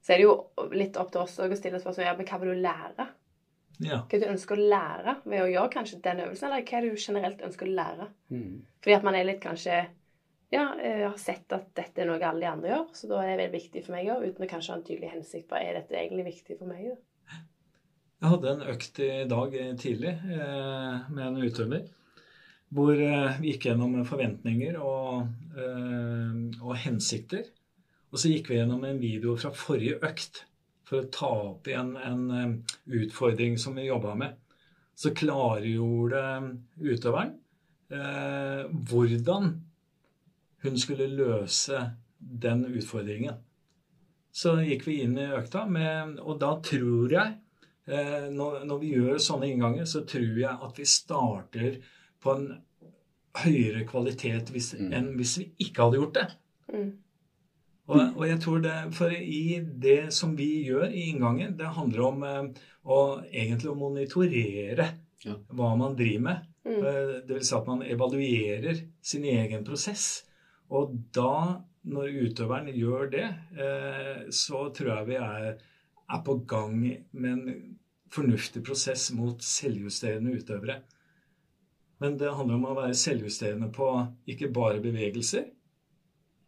[0.00, 2.54] så er det jo litt opp til oss å stille spørsmål ja, men hva vil
[2.54, 3.06] du lære?
[3.84, 4.00] Ja.
[4.10, 7.44] Hva du ønsker å lære ved å gjøre kanskje den øvelsen, eller hva du generelt
[7.46, 8.08] ønsker å lære?
[8.32, 8.54] Mm.
[8.82, 9.82] Fordi at man er litt kanskje
[10.48, 13.34] ja, jeg har sett at dette er noe alle de andre gjør, så da er
[13.34, 15.76] det veldig viktig for meg òg, uten å kanskje ha en tydelig hensikt på er
[15.76, 16.86] dette egentlig viktig for meg.
[16.88, 16.96] Da?
[18.18, 21.84] Jeg hadde en økt i dag tidlig eh, med en utøver.
[22.74, 27.46] Hvor eh, vi gikk gjennom forventninger og, eh, og, hensikter.
[28.10, 30.42] Og så gikk vi gjennom en video fra forrige økt
[30.88, 34.34] for å ta opp igjen en eh, utfordring som vi jobba med.
[34.98, 36.26] Så klargjorde
[36.82, 37.36] utøveren
[37.94, 39.52] eh, hvordan
[40.66, 41.86] hun skulle løse
[42.18, 43.38] den utfordringen.
[44.34, 47.47] Så gikk vi inn i økta, med, og da tror jeg Eh,
[47.88, 51.78] når, når, vi gjør sånne innganger, så tror jeg at vi starter
[52.20, 52.48] på en
[53.44, 54.88] høyere kvalitet hvis, mm.
[54.94, 56.26] enn hvis vi ikke hadde gjort det.
[56.74, 56.88] Mm.
[57.88, 62.04] Og, og, jeg tror det, For i det som vi gjør i inngangen, det handler
[62.10, 64.90] om eh, å egentlig å monitorere
[65.24, 65.36] ja.
[65.56, 66.50] hva man driver med.
[66.68, 66.76] Mm.
[66.76, 70.08] Eh, det vil si at man evaluerer sin egen prosess.
[70.68, 75.48] Og da, når utøveren gjør det, eh, så tror jeg vi er,
[76.08, 76.78] er på gang
[77.12, 77.76] med en
[78.12, 80.80] fornuftig prosess mot selvjusterende utøvere.
[81.98, 83.88] Men det handler om å være selvjusterende på
[84.30, 85.48] ikke bare bevegelser.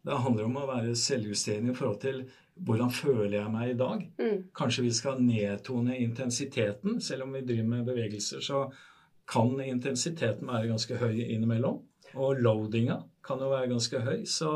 [0.07, 2.23] Det handler om å være selvjusterende i forhold til
[2.61, 4.07] hvordan føler jeg meg i dag.
[4.21, 4.39] Mm.
[4.57, 7.01] Kanskje vi skal nedtone intensiteten.
[7.05, 8.65] Selv om vi driver med bevegelser, så
[9.31, 11.81] kan intensiteten være ganske høy innimellom.
[12.19, 14.19] Og loadinga kan jo være ganske høy.
[14.29, 14.51] Så,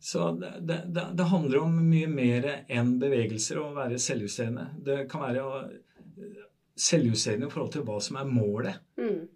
[0.00, 4.66] så det, det, det, handler om mye mer enn bevegelser å være selvjusterende.
[4.80, 5.58] Det kan være å
[6.80, 8.80] selvjusterende i forhold til hva som er målet.
[8.96, 9.26] Mm.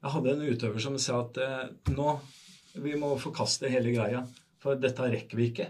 [0.00, 2.16] Jeg hadde en utøver som sa at eh, nå
[2.80, 4.24] vi må forkaste hele greia,
[4.62, 5.68] for dette rekker vi ikke.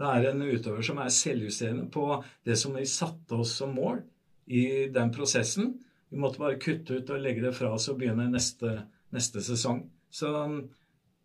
[0.00, 2.06] Det er en utøver som er selvjusterende på
[2.46, 4.00] det som vi satte oss som mål
[4.48, 5.74] i den prosessen.
[6.08, 9.84] Vi måtte bare kutte ut og legge det fra oss og begynne neste, neste sesong.
[10.10, 10.32] Så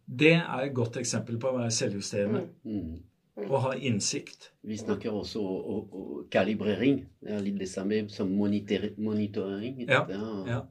[0.06, 2.48] det er et godt eksempel på å være selvjusterende.
[2.64, 2.80] Mm.
[2.80, 3.04] mm
[3.36, 4.52] og ha innsikt.
[4.64, 7.02] Vi snakker også om kalibrering.
[7.20, 9.82] Det er litt det samme som monitorering.
[9.90, 10.06] Ja,
[10.48, 10.62] ja.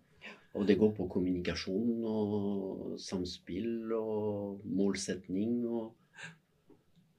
[0.55, 5.92] Og det går på kommunikasjon og samspill og målsetning og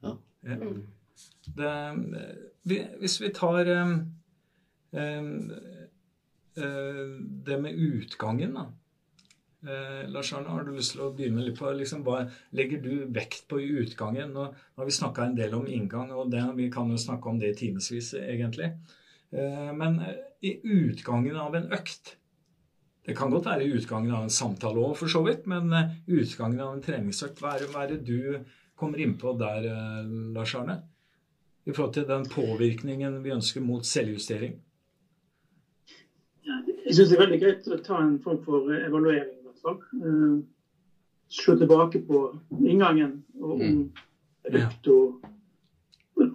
[0.03, 0.15] Ja.
[0.45, 0.55] ja.
[2.65, 3.93] Det, hvis vi tar um,
[4.93, 5.51] um,
[7.45, 8.65] det med utgangen, da.
[9.65, 13.07] Eh, Lars Arne, har du lyst til å begynne litt på liksom, Hva legger du
[13.13, 14.35] vekt på i utgangen?
[14.35, 17.39] Nå, har vi snakka en del om inngang, og det, vi kan jo snakke om
[17.41, 18.69] det i timevis, egentlig.
[19.33, 22.13] Eh, men eh, i utgangen av en økt
[23.05, 26.21] Det kan godt være i utgangen av en samtale òg, for så vidt, men i
[26.21, 28.39] utgangen av en treningsøkt, hva er, det du
[28.73, 30.79] kommer innpå der, uh, Lars Arne?
[31.69, 34.57] I forhold til den påvirkningen vi ønsker mot selvjustering?
[36.47, 39.44] Jeg syns det er veldig greit å ta en form for evaluering.
[39.65, 40.43] Uh,
[41.33, 42.19] slå tilbake på
[42.61, 43.85] inngangen og om mm.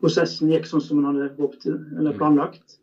[0.01, 2.19] prosessen gikk sånn som man hadde håpet eller mm.
[2.19, 2.81] planlagt.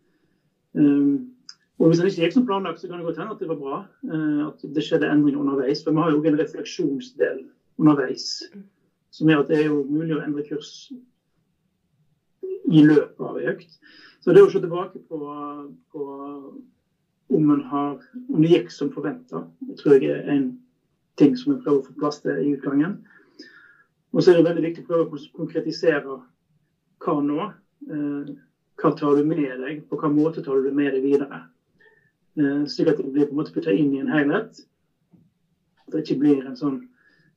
[0.78, 1.34] Um,
[1.78, 3.60] og Hvis den ikke gikk som planlagt, så kan det godt hende at det var
[3.60, 3.84] bra.
[4.08, 5.84] Uh, at det skjedde endringer underveis.
[5.84, 7.44] For vi har jo en refleksjonsdel
[7.78, 8.32] underveis
[9.14, 10.72] som gjør at det er jo mulig å endre kurs
[12.68, 13.78] i løpet av ei økt.
[14.22, 15.20] Så det å se tilbake på,
[15.94, 16.08] på
[17.34, 19.44] om, har, om det gikk som forventa.
[19.68, 20.50] Det tror jeg er en
[21.20, 22.98] ting som vi prøver å få plass til i utgangen.
[24.13, 26.18] Og så er det veldig viktig å prøve å konkretisere
[27.04, 27.50] hva nå.
[27.92, 28.34] Eh,
[28.78, 31.42] hva tar du med deg, på hvilken måte tar du det med deg videre.
[32.38, 34.62] Eh, slik at det blir på en måte putta inn i en helhet.
[35.88, 36.84] At det ikke blir en sånn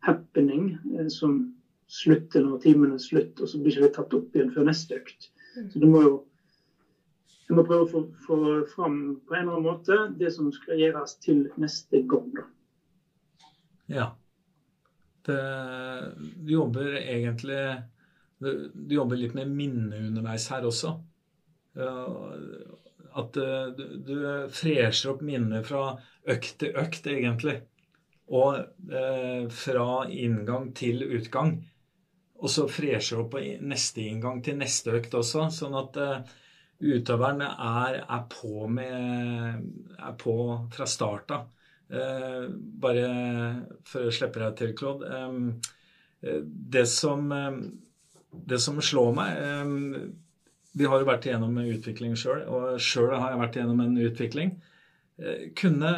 [0.04, 1.42] happening eh, som
[1.90, 5.00] slutter når timen er slutt, og så blir det ikke tatt opp igjen før neste
[5.00, 5.30] økt.
[5.72, 6.12] Så det må jo
[7.50, 8.36] vi må prøve å få, få,
[8.70, 12.28] fram på en eller annen måte det som skal gjøres til neste gang.
[13.90, 14.04] Ja.
[15.26, 15.38] Det,
[16.14, 17.58] du jobber egentlig
[18.38, 20.94] du, du, jobber litt med minne underveis her også.
[21.74, 24.14] At du, du
[24.54, 25.96] fresher opp minner fra
[26.30, 27.56] økt til økt, egentlig.
[28.30, 28.60] Og
[28.94, 31.56] eh, fra inngang til utgang.
[32.38, 35.48] Og så fresher opp på neste inngang til neste økt også.
[35.50, 36.38] Sånn at eh,
[36.80, 39.64] utøveren er, er, på med,
[39.98, 40.34] er på
[40.72, 41.34] fra start.
[41.90, 42.46] Eh,
[42.80, 43.10] bare
[43.88, 45.10] før jeg slipper deg til, Claude.
[46.22, 46.40] Eh,
[46.76, 47.60] det, som, eh,
[48.30, 50.00] det som slår meg eh,
[50.78, 54.00] Vi har jo vært igjennom en utvikling sjøl, og sjøl har jeg vært igjennom en
[54.06, 54.54] utvikling.
[55.20, 55.94] Eh, kunne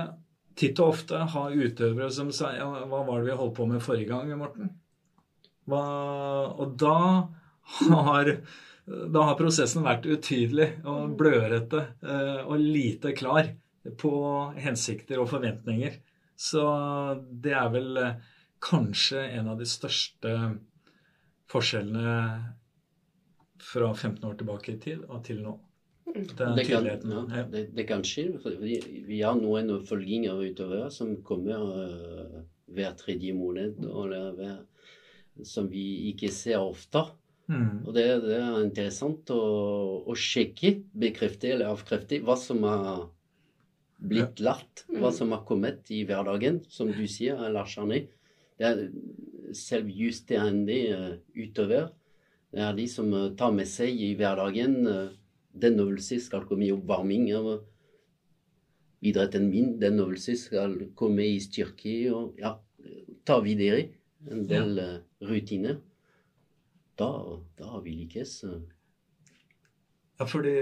[0.58, 3.84] titt og ofte ha utøvere som sa ja, 'Hva var det vi holdt på med
[3.84, 4.74] forrige gang, Morten?'
[5.68, 5.84] Hva,
[6.58, 7.28] og da
[7.78, 8.32] har
[8.86, 13.52] da har prosessen vært utydelig og blørete eh, og lite klar
[13.98, 14.14] på
[14.58, 16.00] hensikter og forventninger.
[16.34, 16.64] Så
[17.44, 18.16] det er vel eh,
[18.62, 20.34] kanskje en av de største
[21.52, 22.16] forskjellene
[23.62, 25.54] fra 15 år tilbake i tid og til nå.
[26.10, 26.26] Mm.
[26.56, 28.26] Det kan, ja, det, det kan skje.
[28.58, 32.40] Vi, vi, har noen oppfølginger utover som kommer uh,
[32.74, 34.56] hver tredje måned, eller hver,
[35.46, 37.06] som vi ikke ser ofte.
[37.50, 37.82] Mm.
[37.86, 39.42] Og det, det, er interessant å,
[40.06, 43.08] å, sjekke, bekrefte eller avkrefte hva som har
[44.02, 48.04] blitt lært, hva som har kommet i hverdagen, som du sier, Lars Arne.
[48.58, 48.86] Det er
[49.56, 51.90] selvjusterende uh, utover.
[52.52, 55.12] Det er de som uh, tar med seg i hverdagen uh,
[55.52, 57.52] den øvelsen skal komme i oppvarming av
[59.04, 59.76] idretten min.
[59.82, 62.56] Den øvelsen skal komme i styrke og ja,
[63.28, 63.86] ta videre
[64.30, 64.78] en del
[65.22, 65.80] rutiner.
[67.02, 67.10] Da,
[67.58, 68.38] da vil ikke lykkes.
[70.22, 70.54] Ja, fordi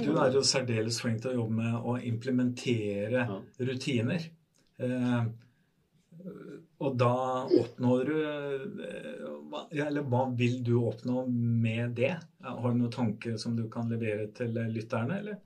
[0.00, 3.38] du er jo særdeles flink til å jobbe med å implementere ja.
[3.68, 4.26] rutiner.
[4.80, 5.24] Eh,
[6.80, 7.12] og da
[7.44, 12.14] oppnår du eh, Eller hva vil du oppnå med det?
[12.44, 15.40] Har du noen tanke som du kan levere til lytterne, eller?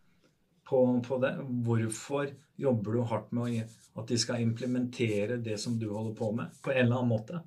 [0.64, 1.34] På, på det?
[1.66, 6.54] Hvorfor jobber du hardt med at de skal implementere det som du holder på med,
[6.62, 7.42] på en eller annen måte?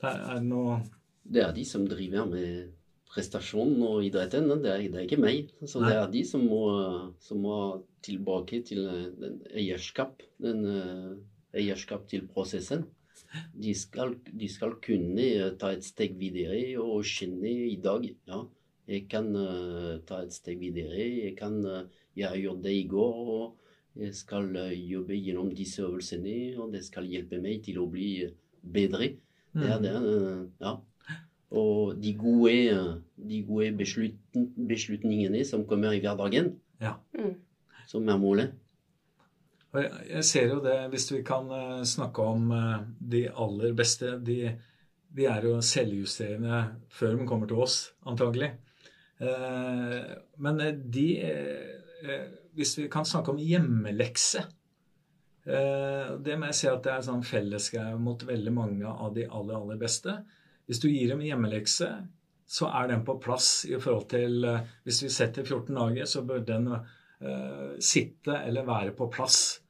[0.00, 0.80] Det er, noe
[1.24, 2.70] Det er de som driver med
[3.10, 4.48] prestasjonen og idretten.
[4.62, 5.50] Det er, det er ikke meg.
[5.66, 6.62] Så det er de som må,
[7.22, 7.58] som må
[8.06, 8.86] tilbake til
[9.20, 10.22] den eierskap.
[10.40, 11.10] den eh,
[11.60, 12.86] eierskap til prosessen.
[13.54, 18.40] De skal, de skal, kunne eh, ta et steg videre og kjenne i dag ja,
[18.90, 20.98] jeg kan uh, ta et steg videre.
[20.98, 21.86] Jeg, kan, uh,
[22.18, 26.56] jeg har gjort det i går, og jeg skal uh, jobbe gjennom disse øvelsene.
[26.58, 28.10] Og det skal hjelpe meg til å bli
[28.60, 29.12] bedre.
[29.52, 29.84] Det er mm.
[29.84, 30.50] det.
[30.62, 30.76] ja.
[31.50, 33.72] Og de gode, de gode
[34.70, 36.94] beslutningene som kommer i hverdagen, ja.
[37.18, 37.34] Mm.
[37.90, 38.52] som er målet.
[39.74, 42.78] Jeg ser jo det, hvis vi kan eh, snakke om eh,
[43.12, 44.38] de aller beste De,
[45.14, 48.50] de er jo selvjusterende før de kommer til oss, antagelig.
[49.20, 51.06] Eh, men de
[52.56, 54.42] Hvis vi kan snakke om hjemmelekse
[55.50, 59.56] Det må jeg si at det er sånn fellesgreie mot veldig mange av de aller,
[59.56, 60.12] aller beste.
[60.68, 61.88] Hvis du gir dem hjemmelekse,
[62.46, 64.46] så er den på plass i forhold til
[64.86, 66.68] Hvis vi setter 14 dager, så bør den
[67.24, 69.60] uh, sitte eller være på plass.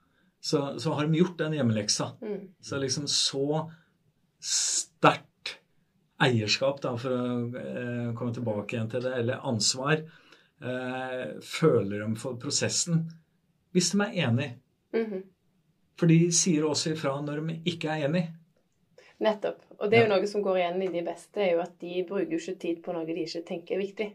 [0.41, 2.13] Så, så, har de gjort den hjemmeleksa.
[2.23, 2.49] Mm.
[2.61, 3.67] Så liksom så
[4.41, 5.57] sterkt
[6.21, 10.05] eierskap, da, for å uh, komme tilbake igjen til det, eller ansvar,
[10.65, 13.05] uh, føler de for prosessen
[13.75, 14.49] hvis de er enig.
[14.97, 15.23] Mm -hmm.
[16.01, 18.25] For de sier også ifra når de ikke er enig.
[19.21, 19.61] Nettopp.
[19.77, 20.13] Og det er jo ja.
[20.15, 22.79] noe som går igjen i de beste, er jo at de bruker jo ikke tid
[22.85, 24.07] på noe de ikke tenker er viktig.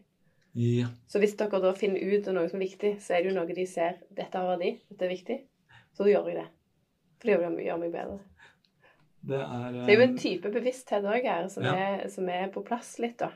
[0.55, 0.87] Ja.
[1.11, 3.35] Så hvis dere da finner ut av noe som er viktig, så er det jo
[3.37, 5.37] noe de ser dette har verdi, dette er viktig.
[5.93, 6.45] Så da gjør jeg det.
[7.19, 8.17] For det gjør, meg bedre.
[9.25, 11.73] Det er, det er jo en eh, type bevissthet òg her som, ja.
[11.75, 13.31] er, som, er, på plass litt, da.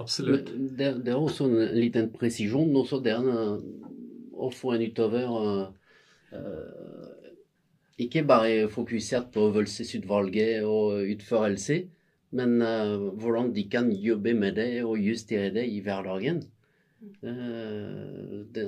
[0.00, 0.50] Absolutt.
[0.52, 5.83] Det, det, er også en liten presisjon også der å få en utover uh,
[7.98, 11.84] Ikke bare fokusert på øvelsesutvalget og utførelse,
[12.34, 16.42] men uh, hvordan de kan jobbe med det og justere det i hverdagen.
[17.22, 18.66] Uh, det,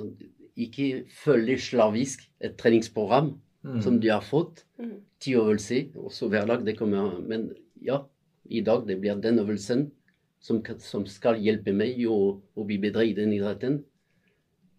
[0.57, 3.81] ikke følge slavisk et treningsprogram mm.
[3.81, 4.63] som de har fått.
[4.79, 4.95] Mm.
[5.19, 6.65] Ti øvelser, også hver dag.
[6.65, 7.51] det kommer Men
[7.81, 7.99] ja,
[8.45, 9.91] i dag det blir den øvelsen
[10.39, 13.83] som, som skal hjelpe meg å, å, bli bedre i den idretten.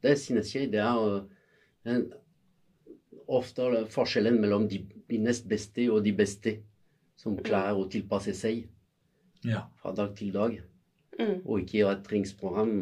[0.03, 1.25] Det synes jeg det er
[1.85, 2.07] en,
[3.29, 6.57] ofte forskjellen mellom de, de, nest beste og de beste
[7.19, 7.45] som mm.
[7.45, 8.65] klarer å tilpasse seg
[9.45, 9.67] ja.
[9.81, 10.57] fra dag til dag.
[11.19, 11.43] Mm.
[11.45, 12.75] Og ikke ha et treningsprogram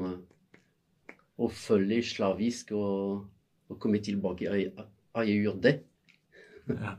[1.37, 3.27] å følge slavisk og,
[3.69, 4.49] og komme tilbake.
[5.17, 5.77] Har jeg gjort det?
[6.71, 6.97] Ja.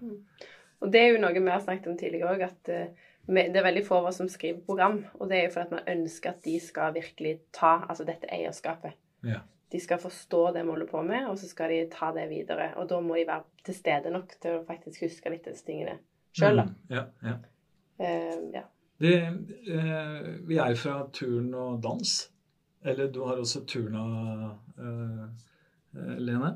[0.78, 3.66] Og det er jo noe vi har snakket om tidligere òg, at uh, det er
[3.66, 5.02] veldig få av oss som skriver program.
[5.18, 8.30] Og det er jo fordi at man ønsker at de skal virkelig ta altså dette
[8.34, 8.98] eierskapet.
[9.26, 9.42] Ja.
[9.72, 12.70] De skal forstå det vi holder på med, og så skal de ta det videre.
[12.80, 15.98] Og da må de være til stede nok til å faktisk huske litt disse tingene
[16.38, 16.66] sjøl, da.
[16.68, 17.36] Mm, ja, ja.
[17.98, 18.64] Uh, ja.
[19.02, 19.14] Det,
[19.74, 22.14] uh, vi er fra turn og dans.
[22.88, 24.04] Eller du har også turna,
[24.80, 25.28] uh,
[26.22, 26.54] Lene.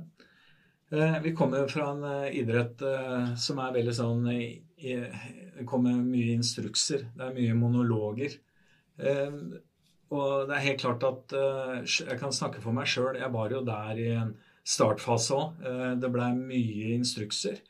[0.91, 2.83] Uh, vi kommer fra en idrett
[3.39, 7.07] som er veldig sånn Det kommer mye instrukser.
[7.15, 8.39] Det er mye monologer.
[10.11, 11.33] Og det er helt klart at
[11.87, 13.15] Jeg kan snakke for meg sjøl.
[13.15, 14.33] Jeg var jo der i en
[14.67, 15.61] startfase òg.
[16.01, 17.61] det blei mye instrukser.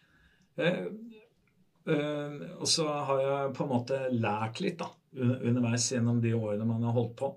[0.58, 4.90] og så har jeg på en måte lært litt da,
[5.22, 7.30] underveis gjennom de årene man har holdt på.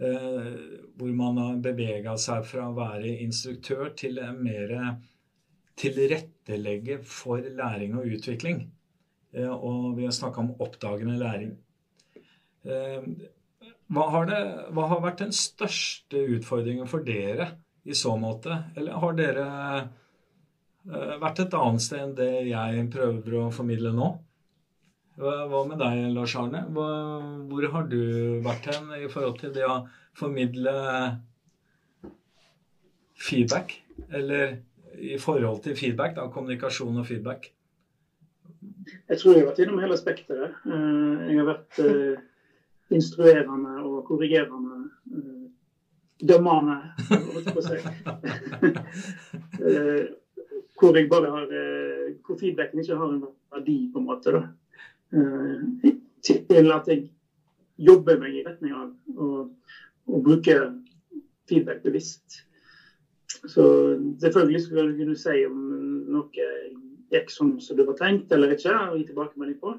[0.00, 0.52] Eh,
[0.96, 4.70] hvor man har bevega seg fra å være instruktør til mer
[5.80, 8.62] tilrettelegge for læring og utvikling.
[9.34, 11.52] Eh, og vi har snakka om oppdagende læring.
[13.90, 18.62] Eh, Hva har, det, hva har vært den største utfordringen for dere i så måte?
[18.76, 19.46] Eller har dere
[20.86, 24.12] uh, vært et annet sted enn det jeg prøver å formidle nå?
[25.20, 26.62] Hva med deg, Lars Arne?
[26.72, 29.82] Hvor har du vært hen i forhold til det å
[30.16, 30.72] formidle
[33.20, 33.74] feedback?
[34.08, 34.60] Eller
[34.96, 37.50] i forhold til feedback, da, kommunikasjon og feedback?
[39.10, 40.56] Jeg tror jeg har vært innom hele spekteret.
[40.64, 42.24] Eh, jeg har vært eh,
[42.94, 44.80] instruerende og korrigerende.
[45.14, 45.46] Eh,
[46.30, 46.76] dømmende,
[47.08, 47.78] holdt på å si.
[50.80, 51.48] Hvor jeg bare har
[52.24, 54.32] Hvor feedbacken ikke har en verdi, på en måte.
[54.36, 54.42] da.
[56.24, 57.08] Til at jeg
[57.80, 59.30] jobber meg i retning av å,
[60.08, 60.56] å bruke
[61.48, 62.42] feedback bevisst.
[63.48, 63.64] Så
[64.20, 65.60] selvfølgelig skulle du kunne si om
[66.12, 66.48] noe
[67.10, 69.74] gikk sånn som det var tenkt eller ikke, og gi tilbakemelding på.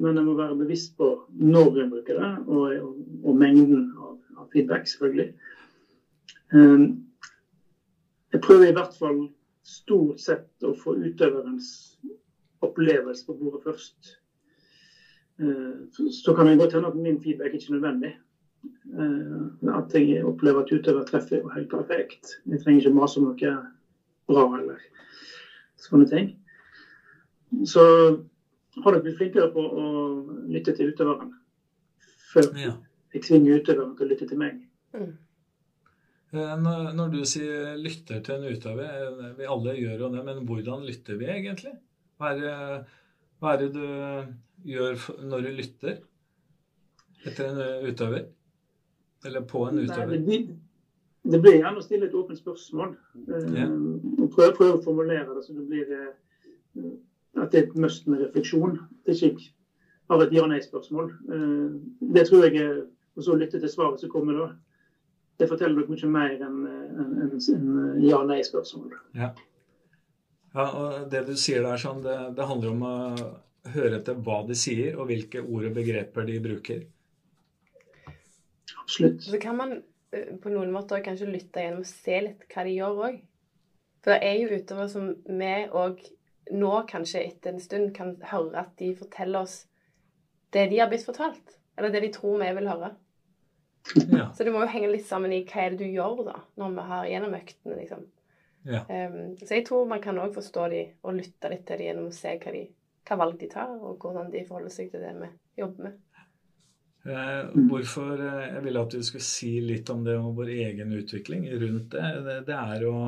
[0.00, 4.48] Men en må være bevisst på når en bruker det, og, og, mengden av, av,
[4.54, 5.28] feedback, selvfølgelig.
[6.52, 6.86] Um,
[8.32, 9.22] jeg prøver i hvert fall
[9.66, 11.68] stort sett å få utøverens
[12.64, 14.16] opplevelse på bordet først.
[15.42, 18.12] Uh, så kan det godt hende at min feedback ikke er nødvendig.
[18.96, 22.38] Uh, at jeg opplever at utøver treffer helt perfekt.
[22.48, 23.56] Jeg trenger ikke mase om noe
[24.30, 24.80] bra eller
[25.82, 26.32] sånne ting
[27.64, 27.82] så
[28.80, 29.88] har dere blitt flinkere på å
[30.52, 31.34] lytte til utøverne.
[32.32, 32.72] før ja.
[33.12, 34.62] jeg tvinger utøverne til å lytte til meg.
[34.96, 35.12] Mm.
[36.32, 36.54] Eh,
[36.96, 40.86] når du sier 'lytter til en utøver', eh, vi alle gjør jo det, men hvordan
[40.86, 41.74] lytter vi egentlig?
[42.16, 42.54] Hva er det,
[43.40, 43.86] hva er det du
[44.64, 44.96] gjør
[45.28, 46.00] når du lytter
[47.26, 48.26] etter en utøver?
[49.24, 50.16] Eller på en utøver?
[50.16, 50.56] Nei, det,
[51.22, 52.96] det blir gjerne å stille et åpent spørsmål.
[53.28, 53.68] Ja.
[54.32, 55.92] Prøve, prøv å formulere det så det blir
[57.40, 58.78] at det er et must med refleksjon.
[59.06, 59.50] Det er ikke
[60.10, 61.12] bare et ja-nei-spørsmål.
[61.36, 64.44] Eh, det tror jeg er Og så lytte til svaret som kommer da.
[65.36, 68.94] Det forteller nok mye mer enn en, en ja-nei-spørsmål.
[69.14, 69.28] Ja.
[70.54, 70.64] ja.
[70.64, 72.94] og det du sier der, sånn, det, det handler om å
[73.74, 76.86] høre etter hva de sier, og hvilke ord og begreper de bruker.
[78.80, 79.20] Absolutt.
[79.28, 82.74] Så kan man eh, på noen måter kanskje lytte gjennom og se litt hva de
[82.78, 83.20] gjør òg.
[84.02, 86.00] For det er jo utover som vi òg
[86.50, 89.62] nå kanskje etter en stund kan høre at de forteller oss
[90.52, 91.58] det de har blitt fortalt.
[91.76, 92.92] Eller det de tror vi vil høre.
[94.12, 94.28] Ja.
[94.36, 96.76] Så det må jo henge litt sammen i hva er det du gjør da, når
[96.76, 98.04] vi har gjennom øktene, liksom.
[98.68, 98.84] Ja.
[98.86, 102.12] Um, så jeg tror man kan òg forstå de og lytte litt til de gjennom
[102.12, 102.62] å se hva, de,
[103.08, 105.30] hva valg de tar, og hvordan de forholder seg til det vi
[105.64, 106.00] jobber med.
[107.02, 110.92] Eh, hvorfor eh, Jeg ville at du skulle si litt om det og vår egen
[110.94, 112.10] utvikling rundt det.
[112.28, 112.98] Det, det er å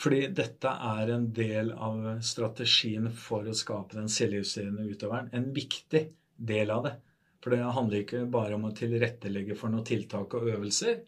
[0.00, 5.30] fordi dette er en del av strategien for å skape den selvjusterende utøveren.
[5.32, 6.02] En viktig
[6.34, 6.94] del av det.
[7.44, 11.02] For det handler ikke bare om å tilrettelegge for noen tiltak og øvelser.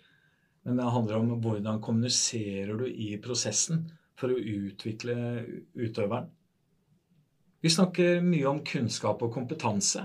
[0.67, 3.87] Men det handler om hvordan kommuniserer du i prosessen
[4.19, 5.17] for å utvikle
[5.75, 6.31] utøveren.
[7.65, 10.05] Vi snakker mye om kunnskap og kompetanse.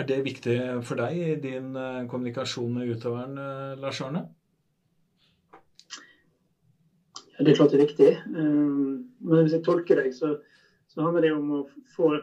[0.00, 0.54] Er det viktig
[0.86, 4.22] for deg i din eh, kommunikasjon med utøveren, eh, Lars Arne?
[7.42, 8.10] Det er klart det er viktig.
[8.12, 8.76] Eh,
[9.26, 10.36] men hvis jeg tolker deg, så,
[10.90, 11.62] så handler det om å
[11.94, 12.14] få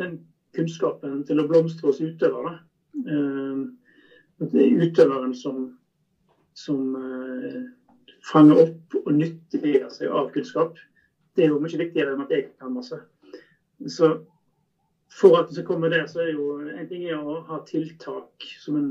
[0.00, 0.18] den
[0.56, 2.58] kunnskapen til å blomstre hos utøvere.
[4.42, 5.64] At det er utøveren som,
[6.56, 7.62] som eh,
[8.28, 10.76] fanger opp og nyttiggjør seg av kunnskap.
[11.32, 12.98] Det er jo mye viktigere enn at jeg kan masse.
[13.88, 14.12] Så
[15.12, 18.46] for at det skal komme der, så er jo en ting er å ha tiltak
[18.60, 18.90] som en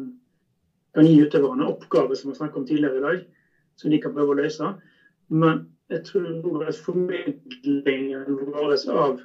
[0.96, 3.22] kan gi utøverne, oppgaver som vi snakket om tidligere i dag,
[3.80, 4.74] som de kan prøve å løse.
[5.32, 9.22] Men jeg tror at formidlingen vår av,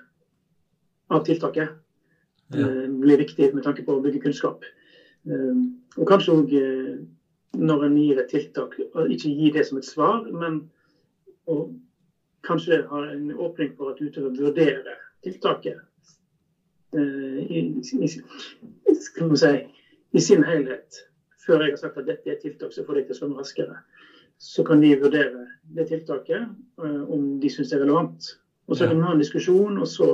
[1.10, 1.68] av tiltaket
[2.54, 2.62] ja.
[2.62, 4.64] eh, blir viktig med tanke på å bygge kunnskap.
[5.26, 5.60] Eh,
[5.96, 6.94] og kanskje òg eh,
[7.56, 10.60] når en gir et tiltak, ikke gi det som et svar, men
[12.46, 15.78] kanskje ha en åpning for at utøver vurderer tiltaket
[16.94, 18.18] eh, i, i, si,
[20.12, 21.02] i, sin helhet.
[21.46, 23.40] Før jeg har sagt at dette er et tiltak som får deg til å svømme
[23.40, 23.78] raskere
[24.38, 26.48] så kan de vurdere det tiltaket,
[26.84, 28.32] eh, om de syns det er relevant.
[28.66, 30.08] Og så kan vi ha en diskusjon, og så,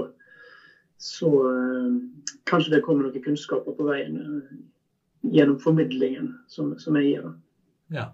[1.01, 1.95] så uh,
[2.49, 4.51] kanskje det kommer noen kunnskaper på veien uh,
[5.33, 7.31] gjennom formidlingen som, som jeg gir.
[7.97, 8.11] Ja.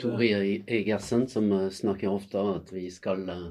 [0.00, 3.48] Tor Egersen som snakker ofte om at vi skal uh,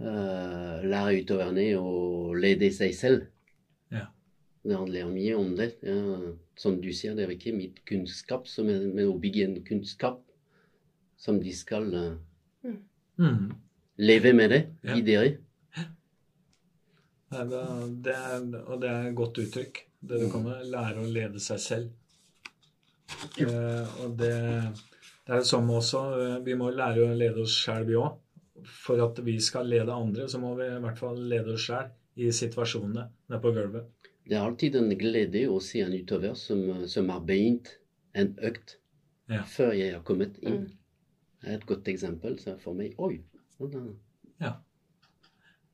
[0.00, 3.28] lære utøverne å lede seg selv.
[3.92, 4.08] Ja.
[4.64, 5.74] Det handler mye om det.
[5.84, 9.60] Ja, som du sier, det er ikke mitt kunnskap, som er, men å bygge en
[9.64, 10.20] kunnskap
[11.20, 12.72] som de skal uh,
[13.20, 13.46] mm.
[14.04, 14.96] leve med det, ja.
[14.96, 15.38] i dere.
[17.30, 19.84] Nei, det, er, og det er et godt uttrykk.
[20.00, 21.90] Det du kan lære å lede seg selv.
[23.36, 24.32] Uh, og det,
[25.26, 26.02] det er det samme også.
[26.18, 28.18] eh, Vi må lære å lede oss sjæl, vi òg.
[28.66, 31.88] For at vi skal lede andre, så må vi i hvert fall lede oss sjæl
[32.20, 33.99] i situasjonene nede på gulvet.
[34.28, 37.76] Det er alltid en glede å se en utøver som, som har begynt
[38.14, 38.76] en økt
[39.30, 39.42] Ja.
[39.46, 40.64] før jeg har kommet inn.
[40.64, 40.70] Mm.
[41.40, 42.94] Det er et godt eksempel så for meg.
[42.98, 43.20] Oi!
[43.60, 43.94] er-
[44.40, 44.52] Ja.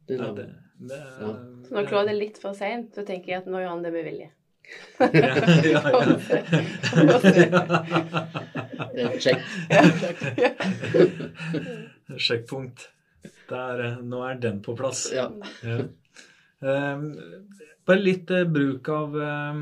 [0.06, 0.46] Det, Ja, er- det,
[0.78, 1.32] det, Ja.
[1.66, 3.92] Så når Claude er litt for seint, så tenker jeg at nå gjør han det
[3.92, 4.30] med vilje.
[5.00, 5.08] ja,
[8.94, 9.42] ja, Sjekk.
[12.18, 12.88] Sjekkpunkt.
[13.48, 15.06] Der, eh, nå er den på plass.
[15.14, 15.28] Ja.
[17.86, 19.56] Bare litt eh, bruk av eh,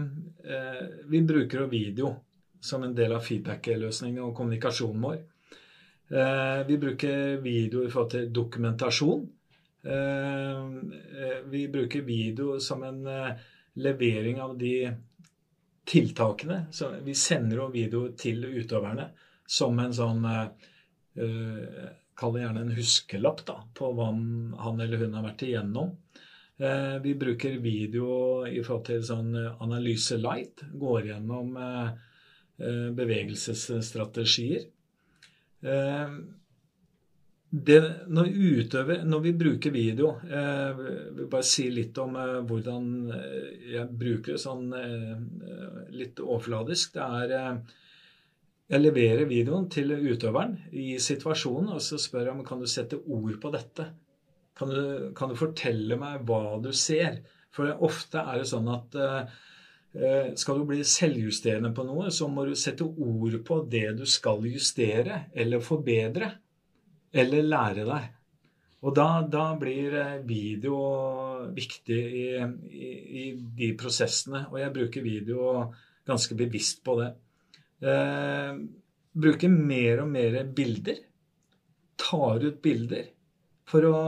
[0.54, 2.16] eh, Vi bruker jo video
[2.60, 5.18] som en del av feedback-løsningen og kommunikasjonen vår.
[6.08, 9.26] Eh, vi bruker video i forhold til dokumentasjon.
[9.84, 10.62] Eh,
[11.20, 13.02] eh, vi bruker video som en
[13.74, 14.88] levering av de
[15.84, 16.62] tiltakene.
[16.72, 19.10] Så vi sender jo video til utøverne
[19.44, 20.24] som en sånn
[22.14, 25.92] Kall det gjerne en huskelapp da, på hva han eller hun har vært igjennom.
[26.58, 30.62] Eh, vi bruker video i forhold til sånn eh, analyse light.
[30.78, 31.90] Går gjennom eh,
[32.94, 34.68] bevegelsesstrategier.
[37.54, 37.76] Det,
[38.12, 42.18] når, utøver, når vi bruker video Jeg vil bare si litt om
[42.50, 42.90] hvordan
[43.72, 44.66] jeg bruker det sånn
[45.94, 46.98] litt overfladisk.
[46.98, 47.62] Det er
[48.74, 53.00] Jeg leverer videoen til utøveren i situasjonen, og så spør jeg om kan du sette
[53.00, 53.88] ord på dette.
[54.58, 57.22] Kan du, kan du fortelle meg hva du ser?
[57.54, 59.36] For ofte er det sånn at eh,
[59.98, 64.04] eh, skal du bli selvjusterende på noe, så må du sette ord på det du
[64.10, 66.30] skal justere eller forbedre.
[67.14, 68.12] Eller lære deg.
[68.84, 70.78] Og da, da blir eh, video
[71.54, 72.28] viktig i,
[72.68, 72.88] i,
[73.22, 73.26] i
[73.58, 74.46] de prosessene.
[74.52, 75.50] Og jeg bruker video
[76.06, 77.10] ganske bevisst på det.
[77.84, 78.52] Eh,
[79.14, 81.02] bruker mer og mer bilder.
[81.98, 83.06] Tar ut bilder
[83.70, 83.98] for å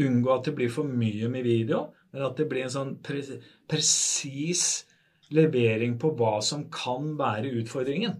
[0.00, 3.20] unngå at det blir for mye med video, men at det blir en sånn pre
[3.68, 4.84] presis
[5.32, 8.18] levering på hva som kan være utfordringen.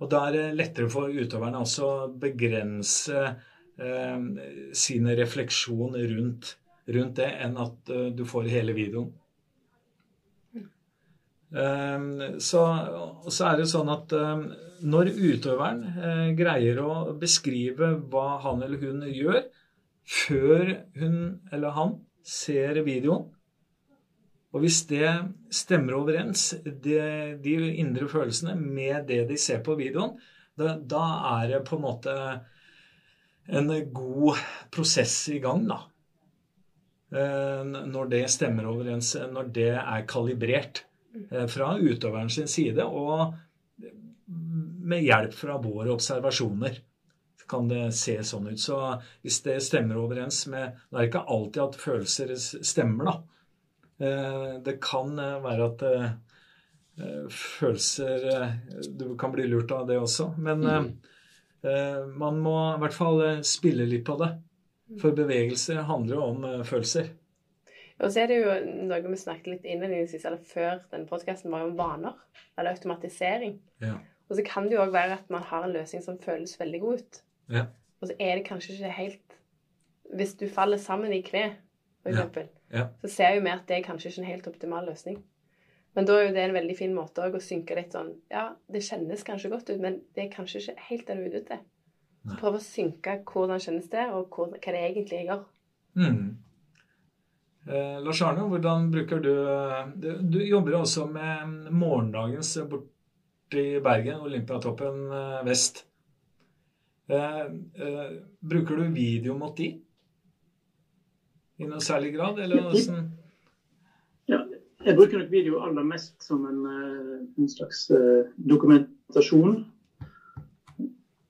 [0.00, 4.22] Og da er det lettere for utøverne også å begrense eh,
[4.72, 6.54] sine refleksjoner rundt,
[6.88, 9.12] rundt det, enn at eh, du får hele videoen.
[11.50, 12.04] Eh,
[12.38, 12.64] så,
[13.26, 14.44] så er det sånn at eh,
[14.90, 19.42] når utøveren eh, greier å beskrive hva han eller hun gjør,
[20.10, 21.18] før hun
[21.52, 23.28] eller han ser videoen,
[24.50, 25.10] og hvis det
[25.54, 30.16] stemmer overens, det, de indre følelsene, med det de ser på videoen,
[30.58, 31.04] da, da
[31.36, 32.14] er det på en måte
[33.50, 34.40] en god
[34.74, 35.78] prosess i gang, da.
[37.14, 40.84] Eh, Når det stemmer overens, når det er kalibrert
[41.50, 43.34] fra utøveren sin side, og
[44.90, 46.78] med hjelp fra våre observasjoner
[47.50, 48.60] kan det se sånn ut.
[48.62, 48.76] Så
[49.24, 53.14] hvis det stemmer overens med Det er ikke alltid at følelser stemmer, da.
[54.06, 56.12] Eh, Det kan eh, være at eh,
[57.28, 58.52] følelser
[58.98, 60.30] Du kan bli lurt av det også.
[60.38, 60.92] Men Mm.
[61.64, 64.30] eh, man må i hvert fall spille litt på det.
[65.00, 67.10] For bevegelser handler jo om eh, følelser.
[68.00, 68.52] Og så er det jo
[68.88, 72.16] noe vi snakket litt innledningsvis, eller før denne podkasten, var jo om vaner.
[72.58, 73.58] Eller automatisering.
[73.82, 73.98] Ja.
[74.30, 76.80] Og så kan det jo òg være at man har en løsning som føles veldig
[76.80, 77.20] god ut.
[77.50, 77.66] Ja.
[78.00, 79.36] Og så er det kanskje ikke helt
[80.10, 81.52] Hvis du faller sammen i kne,
[82.02, 82.88] for eksempel, Ja.
[83.00, 85.20] så ser vi at det er kanskje ikke en helt optimal løsning.
[85.94, 88.82] Men da er jo det en veldig fin måte å synke litt sånn Ja, det
[88.82, 91.60] kjennes kanskje godt ut, men det er kanskje ikke helt det du er ute etter.
[92.40, 95.44] Prøv å synke hvordan kjennes det, og hva det egentlig jeg gjør.
[95.94, 96.36] Mm.
[97.66, 99.34] Eh, Lars Arne, hvordan bruker du
[100.00, 105.84] Du, du jobber jo også med morgendagens borti Bergen, Olympiatoppen eh, vest.
[107.10, 107.44] Eh,
[107.74, 109.72] eh, bruker du video mot de?
[111.60, 113.10] I noe særlig grad, eller åssen?
[114.30, 114.38] Ja,
[114.86, 119.58] jeg bruker nok video aller mest som en, eh, en slags eh, dokumentasjon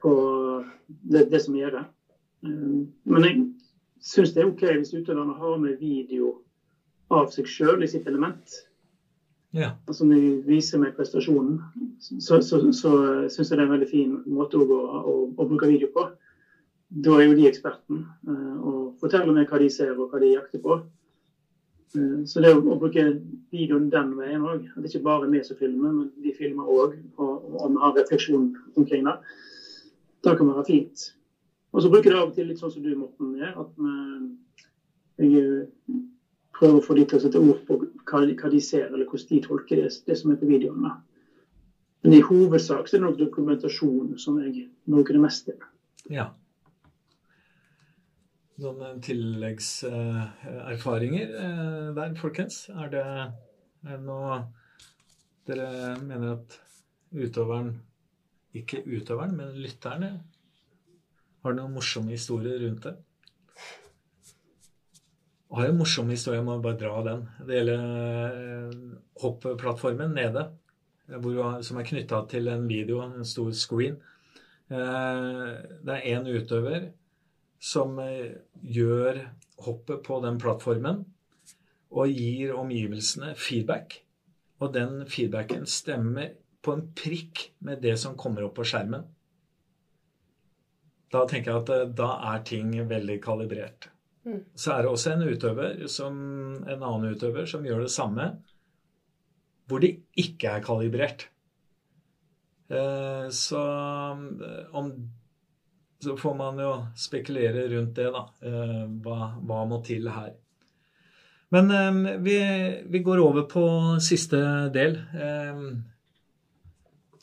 [0.00, 0.12] på
[0.86, 1.84] det, det som gjør det.
[2.46, 3.40] Eh, Men jeg
[4.00, 6.38] syns det er OK hvis utøverne har med video
[7.10, 8.60] av seg sjøl i sitt element.
[9.56, 9.72] Ja.
[9.90, 11.58] Altså når de viser med prestasjonen,
[11.98, 12.92] så, så, så
[13.28, 16.06] syns jeg det er en veldig fin måte å, å, å, bruke video på.
[16.90, 20.32] Da er jo de eksperten eh, og forteller meg hva de ser og hva de
[20.36, 20.78] jakter på.
[21.98, 23.04] Eh, Så det å, å bruke
[23.50, 26.70] videoen den veien òg, at det ikke bare er vi som filmer, men de filmer
[26.70, 29.16] òg, og, og vi har refleksjon omkring det,
[30.22, 31.10] det kan være fint.
[31.70, 33.54] Og så bruker jeg av og til litt sånn som du, Morten, gjør.
[33.62, 33.70] At
[35.20, 35.42] jeg
[36.56, 37.72] prøver å få de til å sette ord på
[38.10, 40.82] hva, de ser, eller hvordan de tolker det, det som er på videoen.
[42.02, 44.52] Men i hovedsak så er det nok dokumentasjon som jeg
[44.88, 45.58] bruker det mest til.
[46.10, 46.26] Ja.
[48.60, 52.56] Noen eh, tilleggserfaringer eh, der, folkens?
[52.72, 53.04] Er det,
[53.86, 54.32] er det noe
[55.48, 55.68] dere
[56.04, 56.50] mener at
[57.10, 57.70] utøveren
[58.56, 60.10] Ikke utøveren, men lytterne
[61.42, 62.96] har du noen morsomme historier rundt det?
[65.50, 67.24] Jeg har en morsom historie, jeg må bare dra den.
[67.42, 67.80] Det gjelder
[69.48, 70.44] eh, nede,
[71.18, 73.96] hvor, som er knytta til en video, en stor screen.
[74.70, 76.92] Det er én utøver
[77.60, 79.18] som eh, gjør
[79.66, 81.02] hoppet på den plattformen
[81.90, 83.98] og gir omgivelsene feedback.
[84.60, 89.02] Og den feedbacken stemmer på en prikk med det som kommer opp på skjermen.
[91.10, 93.90] Da tenker jeg at eh, da er ting veldig kalibrert.
[94.26, 94.42] Mm.
[94.54, 96.16] Så er det også en utøver, som,
[96.60, 98.30] en annen utøver som gjør det samme,
[99.70, 101.28] hvor det ikke er kalibrert.
[102.70, 103.64] Eh, så
[104.76, 104.92] om
[106.00, 108.22] så får man jo spekulere rundt det, da.
[108.40, 110.32] Eh, hva, hva må til her?
[111.52, 112.36] Men eh, vi,
[112.88, 113.64] vi, går over på
[114.02, 114.40] siste
[114.72, 114.96] del.
[114.96, 115.60] Eh,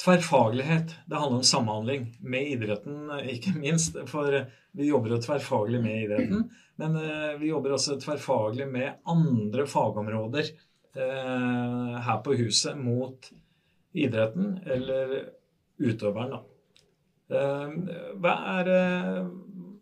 [0.03, 0.93] tverrfaglighet.
[1.05, 3.97] Det handler om samhandling med idretten, ikke minst.
[4.11, 4.35] For
[4.77, 6.45] vi jobber jo tverrfaglig med idretten.
[6.77, 6.99] Men
[7.41, 10.51] vi jobber også tverrfaglig med andre fagområder
[10.97, 13.31] her på huset mot
[13.97, 15.17] idretten eller
[15.77, 16.43] utøveren, da.
[17.27, 17.73] Eh,
[18.23, 19.25] hva er, eh,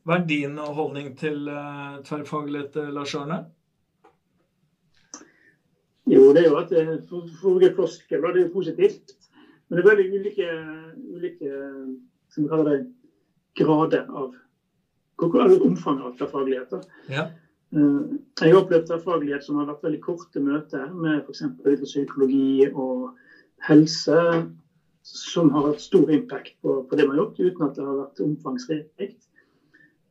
[0.06, 3.44] hva er din holdning til eh, tverrfaglighet, Lars Arne?
[6.10, 6.74] Jo, det er jo at
[7.10, 9.16] for å bruke floskler, det er positivt.
[9.68, 10.50] Men det er veldig ulike,
[11.16, 11.54] ulike
[12.34, 12.80] som vi kaller det,
[13.56, 14.36] grader av
[15.24, 16.76] omfanget av tverrfaglighet.
[17.10, 17.26] Ja.
[17.76, 21.46] Jeg har opplevd tverrfaglighet som har vært veldig korte møter med f.eks.
[21.86, 23.10] psykologi og
[23.66, 24.20] helse
[25.06, 28.00] som har hatt stor impact på, på, det man har gjort, uten at det har
[28.00, 29.28] vært omfangsrikt.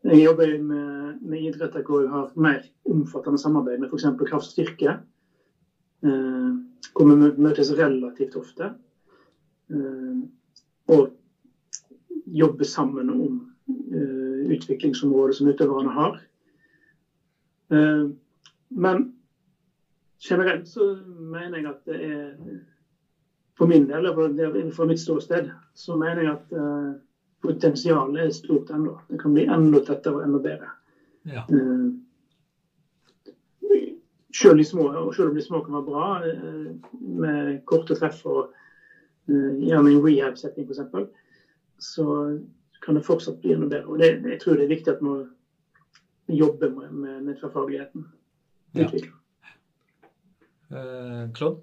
[0.05, 4.07] Jeg jobber med, med idretter hvor jeg har mer omfattende samarbeid med f.eks.
[4.29, 4.99] kraftstyrke.
[6.05, 6.51] Eh,
[6.95, 8.71] hvor vi møtes relativt ofte.
[9.75, 10.23] Eh,
[10.87, 11.09] og
[12.27, 16.21] jobber sammen om eh, utviklingsområdet som utøverne har.
[17.73, 18.07] Eh,
[18.69, 19.03] men
[20.29, 22.31] generelt så mener jeg at det er
[23.59, 26.55] for min del, eller fra mitt ståsted, så mener jeg at
[27.45, 28.97] potensialet er stort ennå.
[29.07, 30.73] Det kan bli enda tettere og enda bedre.
[31.31, 31.45] Ja.
[34.35, 36.09] Selv, små, selv om de små kan være bra,
[36.99, 38.51] med korte treff og
[39.29, 40.81] gjerne en rehab-setning f.eks.,
[41.79, 42.07] så
[42.85, 43.87] kan det fortsatt bli enda bedre.
[43.91, 45.25] Og det, jeg tror det er viktig at man
[46.29, 48.07] jobber med, med, med tverrfagligheten.
[48.75, 48.89] Ja.
[51.35, 51.61] Claude?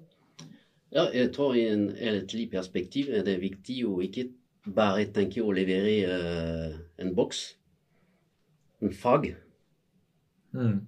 [0.92, 4.26] Ja, jeg tror i en helhetlig perspektiv er det viktig å ikke
[4.68, 7.40] bare tenke å levere uh, en boks,
[8.84, 9.30] en fag.
[10.52, 10.82] Mm.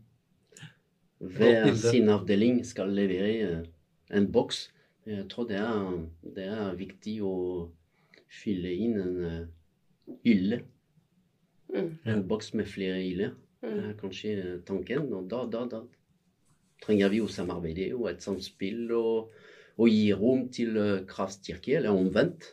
[1.24, 3.64] Hver sin avdeling skal levere uh,
[4.12, 4.66] en boks.
[5.06, 5.88] Jeg tror det er,
[6.36, 7.34] det er, viktig å
[8.32, 10.62] fylle inn en uh, hylle.
[11.74, 11.90] Mm.
[12.08, 13.34] En boks med flere hyller.
[13.60, 13.98] Det er mm.
[14.00, 14.36] kanskje
[14.68, 15.10] tanken.
[15.12, 15.82] Og da, da, da
[16.84, 18.86] trenger vi å samarbeide og et samspill.
[18.96, 19.34] og
[19.74, 22.52] og gi rom til kraftkirke, kraftstyrke, eller omvendt.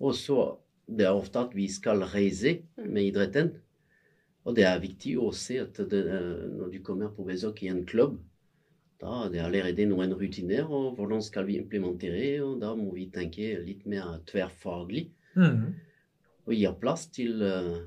[0.00, 3.54] Og så det er ofte at vi skal reise med idretten.
[4.44, 7.70] Og det er viktig å se at det, eh, når du kommer på besøk i
[7.72, 8.18] en klubb,
[9.00, 12.38] da det er allerede noen rutiner, og hvordan skal vi implementere?
[12.44, 15.08] Og da må vi tenke litt mer tverrfaglig.
[15.34, 15.74] Mm.
[16.44, 17.78] Og gi plass til uh,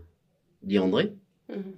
[0.67, 1.05] de andre.
[1.47, 1.75] Mm.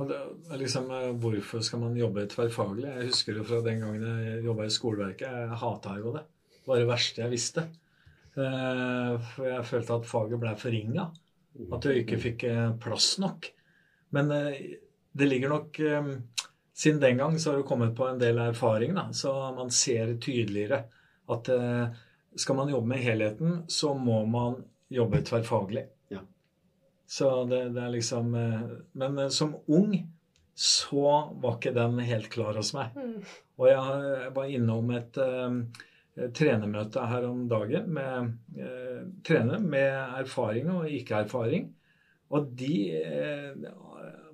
[0.00, 0.18] Og det,
[0.62, 2.88] liksom, eh, Hvorfor skal man jobbe tverrfaglig?
[2.88, 5.28] Jeg husker det fra den gangen jeg jobba i skoleverket.
[5.28, 6.24] Jeg hata jo det.
[6.54, 7.66] Det var det verste jeg visste.
[8.32, 11.10] Eh, for jeg følte at faget ble forringa.
[11.76, 13.50] At jeg ikke fikk eh, plass nok.
[14.16, 15.78] Men det ligger nok
[16.76, 20.14] Siden den gang så har du kommet på en del erfaring, da, så man ser
[20.22, 20.84] tydeligere
[21.30, 21.50] at
[22.38, 25.84] skal man jobbe med helheten, så må man jobbe tverrfaglig.
[27.10, 28.60] Så det, det, er liksom eh,
[28.92, 29.96] Men eh, som ung
[30.54, 32.94] så var ikke den helt klar hos meg.
[32.94, 33.22] Mm.
[33.58, 35.18] Og jeg var innom et
[36.36, 38.34] trenermøte her om dagen med
[39.24, 41.70] trenere med erfaring og ikke-erfaring.
[42.36, 43.70] Og de uh,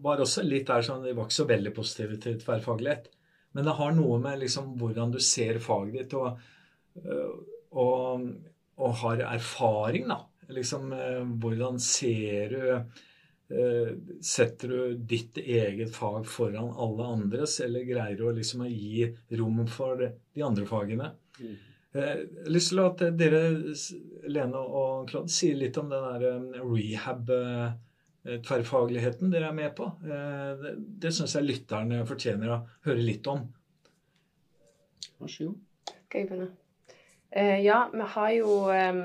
[0.05, 3.11] var også litt der sånn De var ikke så veldig positive til tverrfaglighet.
[3.57, 6.41] Men det har noe med liksom hvordan du ser faget ditt og,
[7.73, 8.27] og,
[8.77, 10.21] og har erfaring, da.
[10.53, 12.65] Liksom, eh, hvordan ser du
[13.49, 19.07] Eh, setter du ditt eget fag foran alle andres, eller greier du liksom å gi
[19.39, 21.13] rom for de andre fagene?
[21.39, 21.53] Mm.
[21.97, 23.43] Jeg har lyst til at dere,
[24.29, 27.31] Lene og Claude, sier litt om den der rehab
[28.47, 29.91] tverrfagligheten dere er med på.
[30.03, 33.45] Det, det syns jeg lytterne fortjener å høre litt om.
[35.21, 35.59] Vær så god.
[36.07, 36.53] Skal jeg begynne?
[37.37, 39.01] Uh, ja, vi har jo um,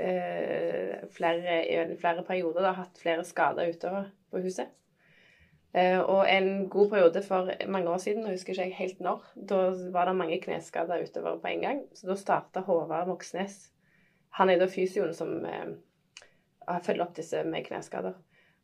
[0.00, 4.70] uh, flere, i flere perioder da, hatt flere skader utover på huset.
[5.74, 9.26] Uh, og en god periode for mange år siden, jeg husker ikke jeg helt når,
[9.50, 9.60] da
[9.94, 11.84] var det mange kneskader utover på en gang.
[11.94, 13.60] Så da starta Håvard Moxnes.
[14.38, 15.36] Han er da fysioen som
[16.86, 18.14] følger opp disse med kneskader.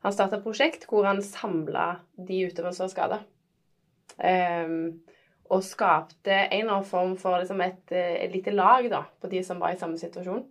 [0.06, 3.22] Han starta et prosjekt hvor han samla de utøverne som var skada.
[4.16, 5.02] Um,
[5.50, 9.30] og skapte en eller annen form for liksom et, eh, et, lite lag da, på
[9.30, 10.44] de som var i samme situasjon.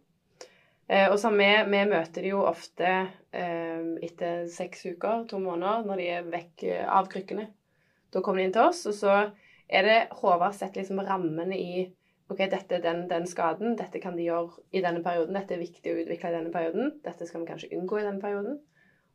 [0.87, 2.91] Eh, og så vi, vi, møter de jo ofte
[3.33, 7.49] eh, etter seks uker, to måneder, når de er vekk eh, av krykkene.
[8.13, 9.15] Da kommer de inn til oss, og så
[9.65, 11.87] er det Håvard setter liksom rammene i
[12.29, 15.61] OK, dette er den, den, skaden, dette kan de gjøre i denne perioden, dette er
[15.61, 18.61] viktig å utvikle i denne perioden, dette skal vi kanskje unngå i denne perioden.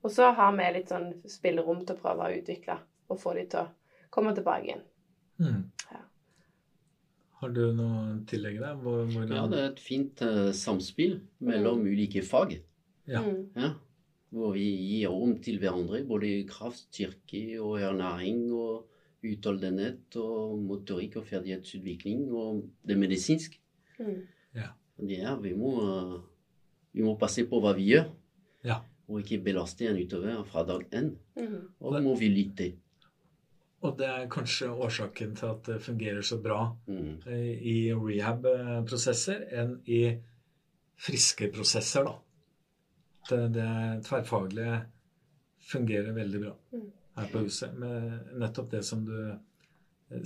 [0.01, 2.79] Og så har vi litt sånn spillerom til å prøve å utvikle
[3.11, 4.87] og få de til å komme tilbake inn.
[5.41, 5.61] Mm.
[5.91, 6.01] Ja.
[7.41, 8.79] Har du noe tillegg der?
[8.81, 9.31] Hvordan...
[9.33, 11.87] Ja, det er et fint uh, samspill mellom mm.
[11.93, 12.59] ulike fag.
[13.09, 13.23] Ja.
[13.25, 13.47] Mm.
[13.57, 13.73] ja.
[14.31, 18.87] Hvor vi gir rom til hverandre, både kraft, kirke og ernæring og
[19.27, 23.59] utholdenhet og motorikk og ferdighetsutvikling og det medisinske.
[23.99, 24.21] Mm.
[24.57, 24.71] Ja.
[25.01, 26.21] Det er, vi, må, uh,
[26.93, 28.07] vi må passe på hva vi gjør.
[29.11, 31.11] Og ikke belaste en utøver fra dag én.
[31.37, 31.59] Mm.
[31.81, 32.71] Og det, må vi lytte.
[33.83, 37.27] Og det er kanskje årsaken til at det fungerer så bra mm.
[37.27, 40.03] i rehab-prosesser enn i
[41.01, 42.17] friske prosesser, da.
[43.31, 43.71] Det, det
[44.07, 44.81] tverrfaglige
[45.71, 46.89] fungerer veldig bra mm.
[47.19, 47.77] her på huset.
[47.79, 49.17] Med nettopp det som du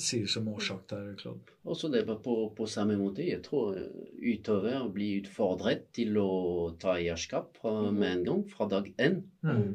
[0.01, 1.55] sier som årsak der, Claude.
[1.69, 3.25] Også det på, på samme måte.
[3.27, 3.77] Jeg tror
[4.17, 6.29] utøver blir utfordret til å
[6.81, 7.91] ta eierskap mm.
[7.93, 9.21] med en gang, fra dag én.
[9.45, 9.75] Mm.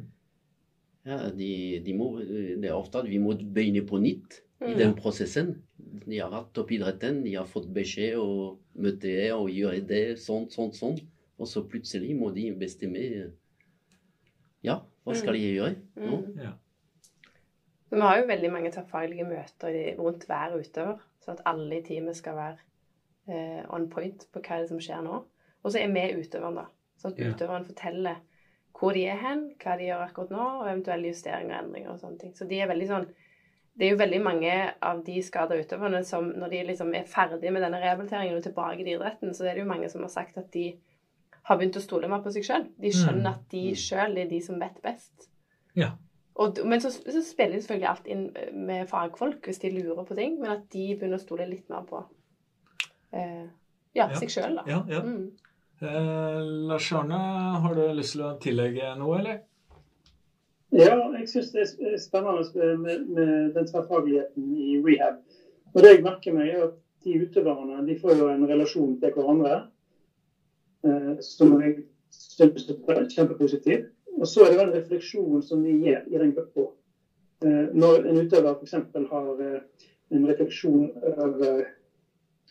[1.09, 1.51] Ja, de,
[1.85, 5.53] de må, det er ofte at vi må begynne på nytt i den prosessen.
[5.77, 10.73] De har vært toppidretten, de har fått beskjed og møte og gjøre det sånn, sånn,
[10.75, 10.97] sånn.
[11.39, 13.03] Og så plutselig må de bestemme
[14.65, 15.77] Ja, hva skal de gjøre?
[15.95, 16.09] Mm.
[16.35, 16.57] Mm.
[17.89, 17.95] Ja.
[17.97, 22.17] Vi har jo veldig mange tverrfaglige møter rundt hver utøver, så at alle i teamet
[22.17, 22.57] skal være
[23.29, 25.23] eh, on point på hva som skjer nå.
[25.63, 26.67] Og så er vi utøveren, da.
[26.99, 28.19] Så at utøveren forteller
[28.79, 31.99] hvor de er hen, hva de gjør akkurat nå, og eventuelle justeringer og endringer og
[31.99, 32.35] sånne ting.
[32.37, 33.09] Så de er veldig sånn
[33.79, 37.51] Det er jo veldig mange av de skada utøverne som når de liksom er ferdige
[37.55, 40.37] med denne rehabiliteringen og tilbake til idretten, så er det jo mange som har sagt
[40.41, 40.73] at de
[41.47, 42.65] har begynt å stole mer på seg sjøl.
[42.75, 43.31] De skjønner mm.
[43.31, 45.29] at de sjøl er de som vet best.
[45.79, 45.93] Ja.
[46.39, 50.15] Og, men så, så, spiller de selvfølgelig alt inn med fagfolk hvis de lurer på
[50.15, 51.99] ting, men at de begynner å stole litt mer på
[53.11, 53.47] eh,
[53.97, 54.63] ja, ja, seg sjøl, da.
[54.69, 55.01] Ja, ja.
[55.03, 55.49] Mm.
[55.83, 57.19] Eh, Lars Arne,
[57.63, 59.41] har du lyst til å tillegge noe, eller?
[60.75, 65.21] Ja, jeg syns det er spennende med, med den tverrfagligheten i rehab.
[65.73, 66.75] Og det jeg merker meg, er at
[67.05, 69.55] de utøverne de får jo en relasjon til hverandre
[70.85, 71.79] eh, som jeg
[72.13, 73.87] syns er kjempepositiv.
[74.17, 76.69] Og så er det en refleksjon som vi gir i den gruppa.
[77.45, 78.73] Eh, når en utøver f.eks.
[79.11, 79.85] har eh,
[80.15, 81.67] en refleksjon over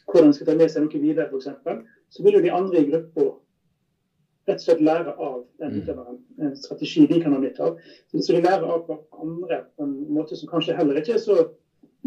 [0.08, 3.26] hvordan skal ta med seg noe videre, f.eks., så vil jo de andre i gruppa
[4.48, 5.80] rett og slett lære av den mm.
[5.82, 6.20] utøveren.
[6.40, 7.80] En strategi de kan ha nytte av.
[8.08, 11.36] Så de lærer av hverandre på en måte som kanskje heller ikke er så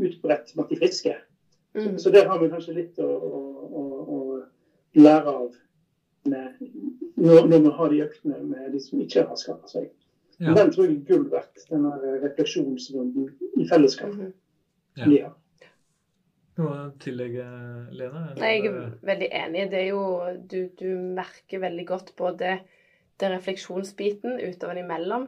[0.02, 1.14] utbredt blant de friske.
[1.78, 1.99] Mm.
[2.02, 3.84] Så der har vi kanskje litt å, å,
[4.16, 4.20] å
[4.97, 5.52] lære av
[6.30, 6.62] med,
[7.16, 9.90] når, når, vi har de øktene med de som ikke har skada seg.
[10.42, 10.56] Ja.
[10.58, 11.94] Den tror jeg er gull verdt, denne
[12.24, 13.30] refleksjonsrunden
[13.62, 14.14] i fellesskap.
[14.14, 14.34] Mm
[14.96, 15.12] -hmm.
[15.18, 15.32] ja.
[16.60, 17.46] Noe å tillegge,
[17.96, 18.24] Lene?
[18.38, 19.70] Nei, jeg er veldig enig.
[19.72, 20.04] Det er jo
[20.52, 22.60] Du, du merker veldig godt både
[23.22, 25.28] den refleksjonsbiten utover imellom,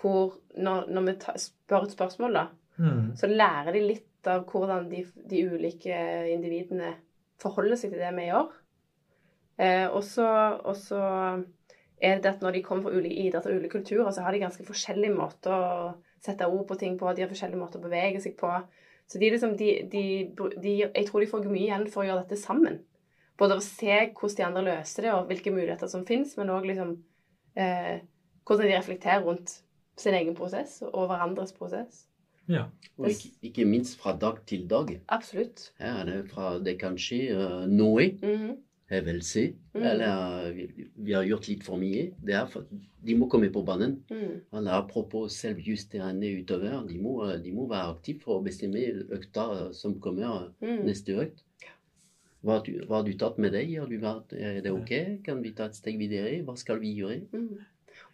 [0.00, 3.04] hvor når, når vi ta, spør et spørsmål, da, mm.
[3.16, 5.98] så lærer de litt av hvordan de, de, ulike
[6.32, 6.94] individene
[7.42, 8.50] forholder seg til det vi gjør.
[9.58, 10.28] Eh, og så
[11.98, 14.42] er det at når de kommer fra ulike idretter og ulike kulturer, så har de
[14.44, 17.10] ganske forskjellige måter å sette ord på ting på.
[17.12, 18.52] De har forskjellige måter å bevege seg på.
[19.08, 20.04] Så de liksom, de, de,
[20.36, 22.82] de, jeg tror de får mye igjen for å gjøre dette sammen.
[23.38, 26.66] Både å se hvordan de andre løser det, og hvilke muligheter som finnes, men òg
[26.68, 26.92] liksom
[27.56, 28.04] eh,
[28.44, 29.60] hvordan de reflekterer rundt
[29.98, 32.04] sin egen prosess og hverandres prosess.
[32.48, 32.66] Ja.
[32.96, 34.90] Og ikke, ikke, minst fra dag til dag.
[35.12, 35.68] Absolutt.
[35.80, 38.08] Ja, det, fra, det kan skje uh, noe.
[38.22, 38.54] Mm -hmm.
[38.88, 39.44] Jeg vil si.
[39.74, 39.82] Mm.
[39.90, 40.52] Eller
[40.96, 42.06] vi, har gjort litt for mye.
[42.52, 42.68] For,
[43.04, 43.98] de må komme på banen.
[44.10, 44.38] Mm.
[44.60, 46.96] Eller apropos selvjusterende utøvere, de
[47.44, 48.84] de må være aktive for å bestemme
[49.14, 50.84] økta som kommer mm.
[50.86, 51.44] neste økt.
[52.40, 53.74] Hva har, du, hva har du tatt med deg?
[53.90, 54.92] Du vært, er det ok?
[55.26, 56.36] Kan vi ta et steg videre?
[56.46, 57.24] Hva skal vi gjøre?
[57.34, 57.66] Mm.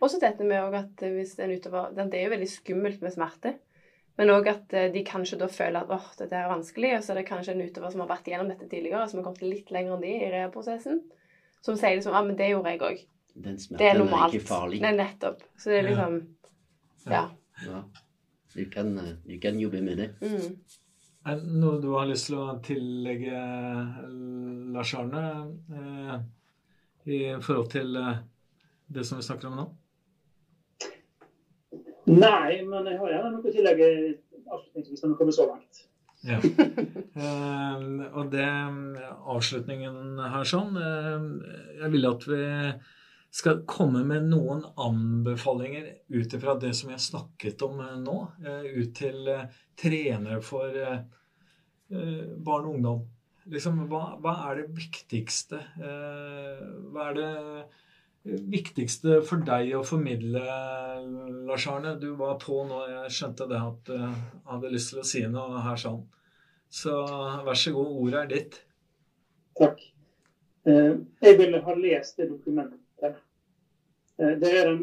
[0.02, 3.54] Også dette med at hvis en utøver Det er jo veldig skummelt med smerte.
[4.18, 7.14] Men òg at eh, de kanskje da føler at åh, dette er vanskelig, og så
[7.14, 9.74] er det kanskje en utøver som har vært igjennom dette tidligere, som har kommet litt
[9.74, 11.02] lenger enn de i reprosessen,
[11.64, 13.02] som sier liksom ja, men det gjorde jeg òg.
[13.34, 14.80] Den smerten er, er, ikke farlig.
[14.84, 15.42] Nei, nettopp.
[15.58, 16.20] Så det er liksom
[17.10, 17.26] Ja.
[17.66, 17.82] ja.
[18.54, 20.08] Du, kan, eh, du, kan, jobbe med det.
[20.22, 20.54] Mm.
[21.26, 23.40] Er det noe du har lyst til å tillegge,
[24.74, 25.24] Lars Arne,
[25.74, 26.14] eh,
[27.10, 28.20] i forhold til eh,
[28.94, 29.66] det som vi snakker om nå?
[32.10, 33.90] Nei, men jeg har gjerne noe å tillegge
[34.44, 35.84] avslutningsvis når vi kommer så langt.
[36.24, 36.38] Ja.
[36.40, 37.80] eh,
[38.16, 38.48] og det
[39.34, 41.26] avslutningen her sånn eh,
[41.82, 42.44] Jeg vil at vi
[43.34, 48.68] skal komme med noen anbefalinger ut ifra det som jeg snakket om eh, nå, eh,
[48.78, 49.48] ut til eh,
[49.80, 51.02] trenere for eh,
[51.90, 53.02] barn og ungdom.
[53.50, 55.58] Liksom, hva, hva, er det viktigste?
[55.76, 57.32] hva er det
[58.24, 60.42] viktigste for deg å formidle,
[61.44, 61.94] Lars Arne?
[62.00, 65.24] Du var på nå, jeg skjønte det at du uh, hadde lyst til å si
[65.28, 66.00] noe her sånn.
[66.72, 66.94] Så
[67.46, 68.60] vær så god, ordet er ditt.
[69.60, 69.82] Takk.
[70.64, 73.20] Uh, jeg ville ha lest det dokumentet.
[74.16, 74.80] Uh, det er, en,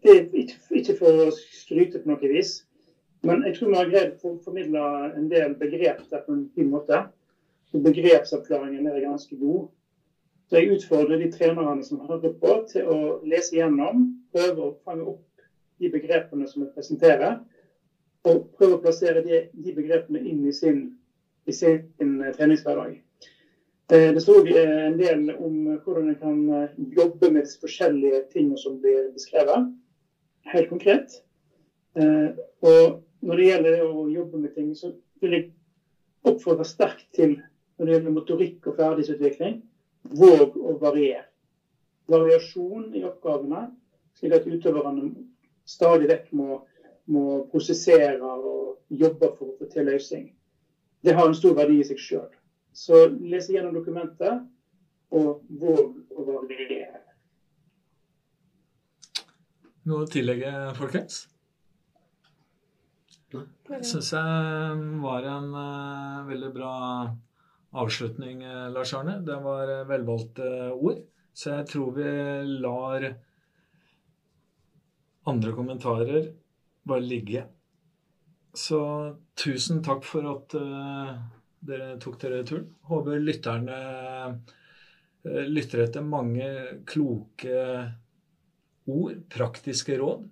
[0.00, 2.62] det er ikke, for å skryte på noe vis,
[3.24, 4.80] men jeg tror vi har greid å formidle
[5.12, 7.06] en del begrep på en fin måte.
[7.74, 9.64] Begrepsavklaringen er ganske god.
[10.48, 15.06] Så jeg utfordrer de trenerne som hører på, til å lese gjennom, prøve å fange
[15.14, 15.46] opp
[15.80, 17.38] de begrepene som jeg presenterer,
[18.28, 20.84] og prøve å plassere de, de begrepene inn i sin,
[21.48, 22.94] i sin uh, treningshverdag.
[23.92, 26.44] Uh, det står uh, en del om hvordan en kan
[26.96, 29.68] jobbe med disse forskjellige tingene som blir beskrevet,
[30.52, 31.20] helt konkret.
[31.96, 34.90] og når det gjelder å jobbe med ting, så
[35.22, 35.44] vil jeg
[36.28, 37.36] oppfordre sterkt til
[37.78, 39.54] når det gjelder motorikk og ferdighetsutvikling,
[40.04, 41.24] Våg å variere.
[42.10, 43.66] Variasjon i oppgavene,
[44.18, 45.08] slik at utøverne
[45.64, 46.58] stadig vekk må,
[47.08, 50.26] må prosessere og jobbe for å få til løsning.
[51.04, 52.28] Det har en stor verdi i seg sjøl.
[52.74, 54.44] Så les gjennom dokumentet,
[55.14, 57.02] og våg å variere.
[59.84, 61.24] Noe å tillegge, folkens?
[63.34, 66.74] Det syns jeg var en uh, veldig bra
[67.74, 69.18] avslutning, eh, Lars Arne.
[69.26, 71.02] Det var eh, velvalgte ord.
[71.34, 72.10] Så jeg tror vi
[72.62, 73.08] lar
[75.26, 76.28] andre kommentarer
[76.86, 77.42] bare ligge.
[78.54, 78.78] Så
[79.34, 81.08] tusen takk for at uh,
[81.58, 82.68] dere tok dere turen.
[82.86, 83.78] Håper lytterne
[84.30, 86.46] uh, lytter etter mange
[86.86, 87.64] kloke
[88.86, 90.28] ord, praktiske råd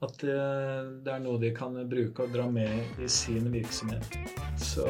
[0.00, 4.16] at det er noe de kan bruke og dra med i sin virksomhet.
[4.56, 4.88] Så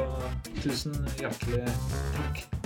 [0.62, 1.66] tusen hjertelig
[2.14, 2.59] takk.